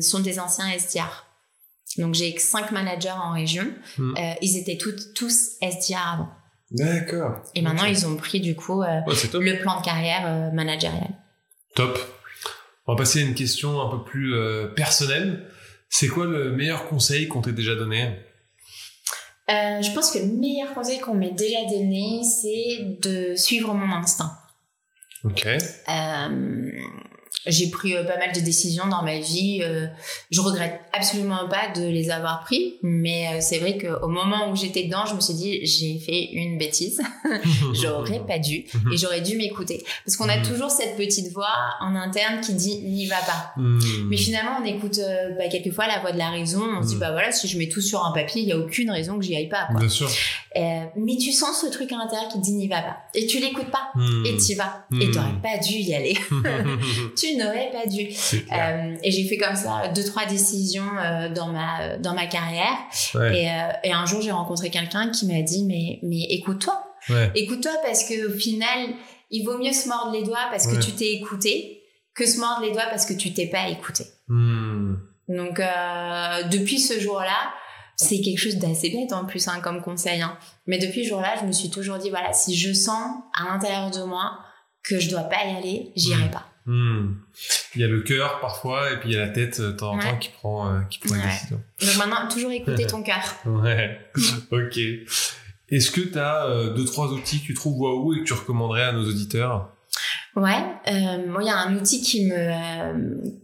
[0.00, 1.26] sont des anciens SDR.
[1.98, 3.66] Donc j'ai cinq managers en région.
[3.98, 4.14] Hmm.
[4.40, 6.28] ils étaient tous SDR avant.
[6.70, 7.42] D'accord.
[7.56, 11.10] Et maintenant, ils ont pris du coup le plan de carrière managérial.
[11.74, 11.98] Top.
[12.86, 14.34] On va passer à une question un peu plus
[14.76, 15.46] personnelle.
[15.88, 18.16] C'est quoi le meilleur conseil qu'on t'ait déjà donné?
[19.50, 23.92] Euh, je pense que le meilleur conseil qu'on m'ait déjà donné, c'est de suivre mon
[23.92, 24.32] instinct.
[25.24, 25.46] Ok.
[25.46, 26.70] Euh,
[27.46, 29.60] j'ai pris euh, pas mal de décisions dans ma vie.
[29.62, 29.86] Euh,
[30.30, 34.56] je regrette absolument pas de les avoir pris, mais euh, c'est vrai qu'au moment où
[34.56, 37.00] j'étais dedans, je me suis dit j'ai fait une bêtise.
[37.72, 40.42] j'aurais pas dû et j'aurais dû m'écouter parce qu'on a hmm.
[40.42, 43.52] toujours cette petite voix en interne qui dit n'y va pas.
[43.56, 43.78] Hmm.
[44.08, 45.00] Mais finalement, on écoute
[45.38, 46.62] bah, quelquefois la voix de la raison.
[46.78, 47.00] On se dit hmm.
[47.00, 49.24] bah voilà, si je mets tout sur un papier, il y a aucune raison que
[49.24, 49.68] j'y aille pas.
[49.78, 50.10] Bien sûr.
[50.54, 53.70] mais tu sens ce truc à l'intérieur qui dit n'y va pas et tu l'écoutes
[53.70, 53.92] pas
[54.26, 56.16] et tu vas et t'aurais pas dû y aller.
[57.16, 58.08] tu n'aurais pas dû.
[58.52, 62.76] Euh, et j'ai fait comme ça deux trois décisions euh, dans ma dans ma carrière.
[63.14, 66.82] Et, euh, et, un jour j'ai rencontré quelqu'un qui m'a dit mais mais écoute-toi,
[67.34, 68.90] écoute-toi parce que au final
[69.30, 71.82] il vaut mieux se mordre les doigts parce que tu t'es écouté
[72.14, 74.04] que se mordre les doigts parce que tu t'es pas écouté.
[74.28, 74.96] Hmm.
[75.28, 75.60] Donc
[76.50, 77.52] depuis ce jour-là
[78.00, 80.22] c'est quelque chose d'assez bête en plus hein, comme conseil.
[80.22, 80.38] Hein.
[80.66, 83.90] Mais depuis ce jour-là, je me suis toujours dit voilà, si je sens à l'intérieur
[83.90, 84.38] de moi
[84.82, 86.46] que je dois pas y aller, j'irai pas.
[86.66, 87.14] Hmm.
[87.74, 89.76] Il y a le cœur parfois et puis il y a la tête euh, de
[89.76, 91.60] temps en temps qui prend, euh, qui prend une décision.
[91.80, 93.22] Donc maintenant, toujours écouter ton cœur.
[93.46, 93.98] ouais,
[94.50, 94.78] ok.
[95.70, 98.34] Est-ce que tu as euh, deux, trois outils que tu trouves waouh et que tu
[98.34, 99.70] recommanderais à nos auditeurs?
[100.36, 100.62] Ouais,
[101.26, 103.34] moi il y a un outil qui me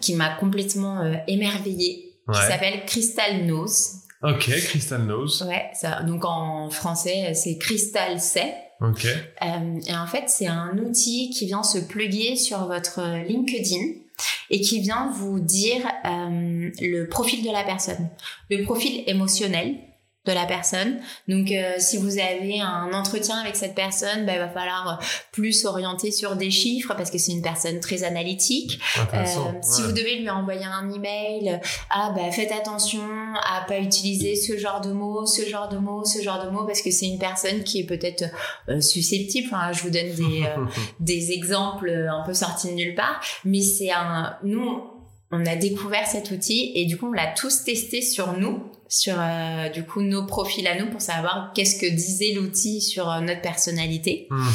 [0.00, 4.02] qui m'a complètement émerveillé qui s'appelle Crystal Nose.
[4.22, 5.44] Ok, Crystal Nose.
[5.48, 8.54] Ouais, ça, donc en français c'est Crystal C'est.
[9.42, 14.00] Euh, et en fait, c'est un outil qui vient se pluguer sur votre LinkedIn
[14.50, 18.08] et qui vient vous dire euh, le profil de la personne,
[18.50, 19.76] le profil émotionnel,
[20.26, 20.98] de la personne.
[21.28, 25.04] Donc, euh, si vous avez un entretien avec cette personne, bah, il va falloir euh,
[25.32, 28.80] plus orienter sur des chiffres parce que c'est une personne très analytique.
[29.14, 29.24] Euh,
[29.62, 31.60] si vous devez lui envoyer un email,
[31.90, 33.00] ah bah faites attention
[33.34, 36.64] à pas utiliser ce genre de mots, ce genre de mots, ce genre de mots
[36.64, 38.24] parce que c'est une personne qui est peut-être
[38.80, 39.48] susceptible.
[39.52, 40.44] Enfin, je vous donne des
[41.00, 44.95] des exemples un peu sortis de nulle part, mais c'est un nous
[45.32, 49.14] on a découvert cet outil et du coup on l'a tous testé sur nous sur
[49.18, 53.20] euh, du coup nos profils à nous pour savoir qu'est-ce que disait l'outil sur euh,
[53.20, 54.26] notre personnalité.
[54.30, 54.48] Hmm.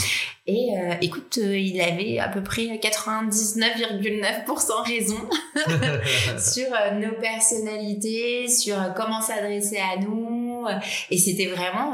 [0.47, 5.19] Et euh, écoute, il avait à peu près 99,9% raison
[6.39, 6.67] sur
[6.99, 10.65] nos personnalités, sur comment s'adresser à nous.
[11.09, 11.93] Et c'était vraiment,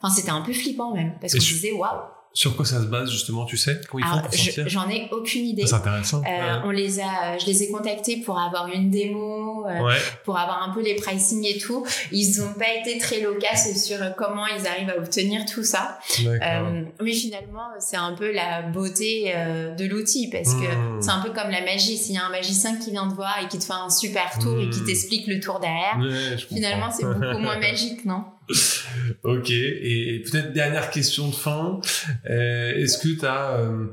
[0.00, 1.98] enfin c'était un peu flippant même parce qu'on se disait waouh.
[2.34, 3.80] Sur quoi ça se base justement, tu sais?
[3.90, 4.68] Comment ils font pour sortir?
[4.68, 5.66] J'en ai aucune idée.
[5.66, 6.22] C'est intéressant.
[6.26, 10.62] Euh, on les a, je les ai contactés pour avoir une démo, euh, pour avoir
[10.62, 11.86] un peu les pricing et tout.
[12.10, 15.98] Ils n'ont pas été très loquaces sur comment ils arrivent à obtenir tout ça.
[16.26, 21.02] Euh, mais finalement, c'est un peu la beauté euh, de l'outil parce que hmm.
[21.02, 21.98] c'est un peu comme la magie.
[21.98, 24.38] S'il y a un magicien qui vient te voir et qui te fait un super
[24.38, 24.86] tour et qui hmm.
[24.86, 25.98] t'explique le tour derrière,
[26.48, 28.24] finalement, c'est beaucoup moins magique, non?
[29.24, 31.80] Ok, et peut-être dernière question de fin.
[32.28, 33.86] Euh, est-ce que tu as euh,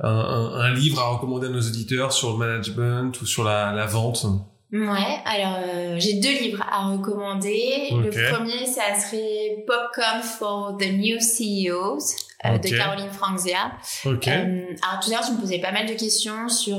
[0.00, 3.86] un, un, livre à recommander à nos auditeurs sur le management ou sur la, la
[3.86, 4.26] vente?
[4.72, 7.88] Ouais, alors euh, j'ai deux livres à recommander.
[7.92, 13.72] Le premier, ça serait Popcorn for the New CEOs euh, de Caroline Franzia.
[14.04, 14.30] Okay.
[14.30, 16.78] Euh, alors tout à l'heure, je me posais pas mal de questions sur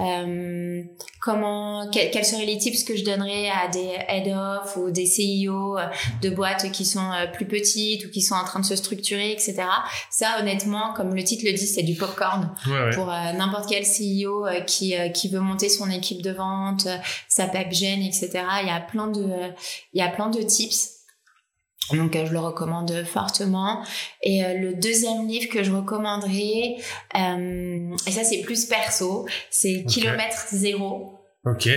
[0.00, 0.82] euh,
[1.20, 5.78] comment, quels seraient les tips que je donnerais à des head-off ou des CEO
[6.20, 9.62] de boîtes qui sont plus petites ou qui sont en train de se structurer, etc.
[10.10, 12.52] Ça, honnêtement, comme le titre le dit, c'est du popcorn
[12.94, 16.88] pour n'importe quel CEO qui qui veut monter son équipe de vente,
[17.28, 18.30] sa pipe gêne, etc.
[18.62, 19.24] Il y a plein de
[19.92, 20.97] il y a plein de tips.
[21.92, 23.84] Donc euh, je le recommande fortement.
[24.22, 26.76] Et euh, le deuxième livre que je recommanderais,
[27.16, 31.14] euh, et ça c'est plus perso, c'est Kilomètre Zéro.
[31.44, 31.70] Ok.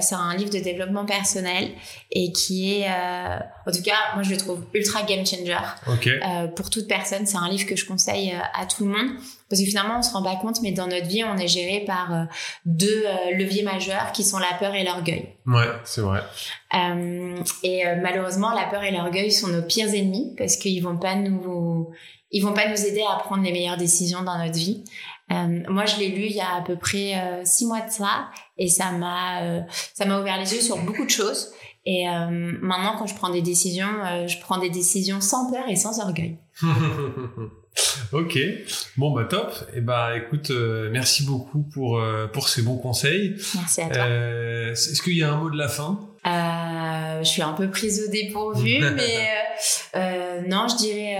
[0.00, 1.70] c'est un livre de développement personnel
[2.10, 5.56] et qui est, en tout cas, moi je le trouve ultra game changer.
[5.86, 6.10] Ok.
[6.56, 9.16] pour toute personne, c'est un livre que je conseille à tout le monde
[9.54, 11.84] parce que finalement, on se rend pas compte, mais dans notre vie, on est géré
[11.86, 12.24] par euh,
[12.64, 15.28] deux euh, leviers majeurs qui sont la peur et l'orgueil.
[15.46, 16.24] Ouais, c'est vrai.
[16.74, 21.14] Euh, et malheureusement, la peur et l'orgueil sont nos pires ennemis parce qu'ils vont pas
[21.14, 21.88] nous,
[22.32, 24.82] ils vont pas nous aider à prendre les meilleures décisions dans notre vie.
[25.30, 27.12] moi, je l'ai lu il y a à peu près
[27.44, 31.10] six mois de ça, et ça m'a, ça m'a ouvert les yeux sur beaucoup de
[31.10, 31.52] choses.
[31.86, 36.00] Et maintenant, quand je prends des décisions, je prends des décisions sans peur et sans
[36.00, 36.38] orgueil.
[38.12, 38.38] ok,
[38.96, 39.52] bon bah top.
[39.72, 43.36] Et eh bah écoute, euh, merci beaucoup pour euh, pour ces bons conseils.
[43.54, 44.04] Merci à toi.
[44.04, 46.00] Euh, est-ce qu'il y a un mot de la fin?
[46.24, 51.18] Je suis un peu prise au dépourvu, mais non, je dirais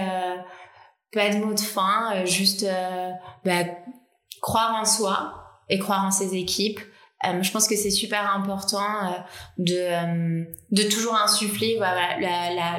[1.11, 2.65] pas de mot de fin, juste
[3.43, 3.63] bah,
[4.41, 5.33] croire en soi
[5.69, 6.79] et croire en ses équipes.
[7.25, 9.11] Euh, je pense que c'est super important euh,
[9.57, 12.17] de, euh, de toujours insuffler voilà,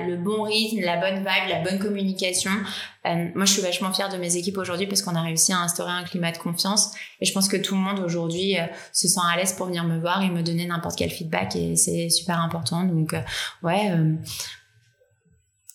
[0.07, 2.51] le bon rythme, la bonne vibe, la bonne communication.
[3.05, 5.93] moi, je suis vachement fière de mes équipes aujourd'hui parce qu'on a réussi à instaurer
[5.93, 6.93] un climat de confiance.
[7.21, 8.57] Et je pense que tout le monde aujourd'hui
[8.93, 11.57] se sent à l'aise pour venir me voir et me donner n'importe quel feedback.
[11.57, 12.85] Et c'est super important.
[12.85, 13.15] Donc,
[13.63, 13.93] ouais,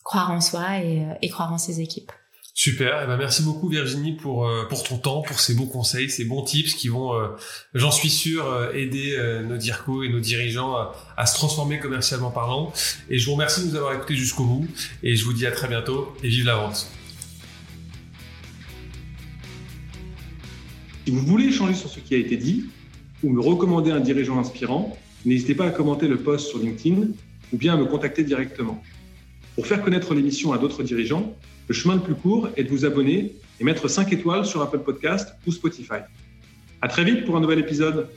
[0.04, 2.12] croire en soi et, et croire en ses équipes.
[2.54, 6.10] Super, eh ben merci beaucoup Virginie pour euh, pour ton temps, pour ces bons conseils,
[6.10, 7.30] ces bons tips qui vont, euh,
[7.74, 10.76] j'en suis sûr, euh, aider nos DIRCO et nos dirigeants
[11.16, 12.74] à, se transformer commercialement parlant.
[13.10, 14.68] Et je vous remercie de nous avoir écoutés jusqu'au bout.
[15.02, 16.88] Et je vous dis à très bientôt et vive la vente.
[21.06, 22.66] Si vous voulez échanger sur ce qui a été dit
[23.24, 27.08] ou me recommander un dirigeant inspirant, n'hésitez pas à commenter le post sur LinkedIn
[27.54, 28.84] ou bien à me contacter directement.
[29.56, 31.36] Pour faire connaître l'émission à d'autres dirigeants,
[31.68, 34.80] le chemin le plus court est de vous abonner et mettre 5 étoiles sur Apple
[34.80, 36.01] Podcast ou Spotify.
[36.82, 38.07] À très vite pour un nouvel épisode.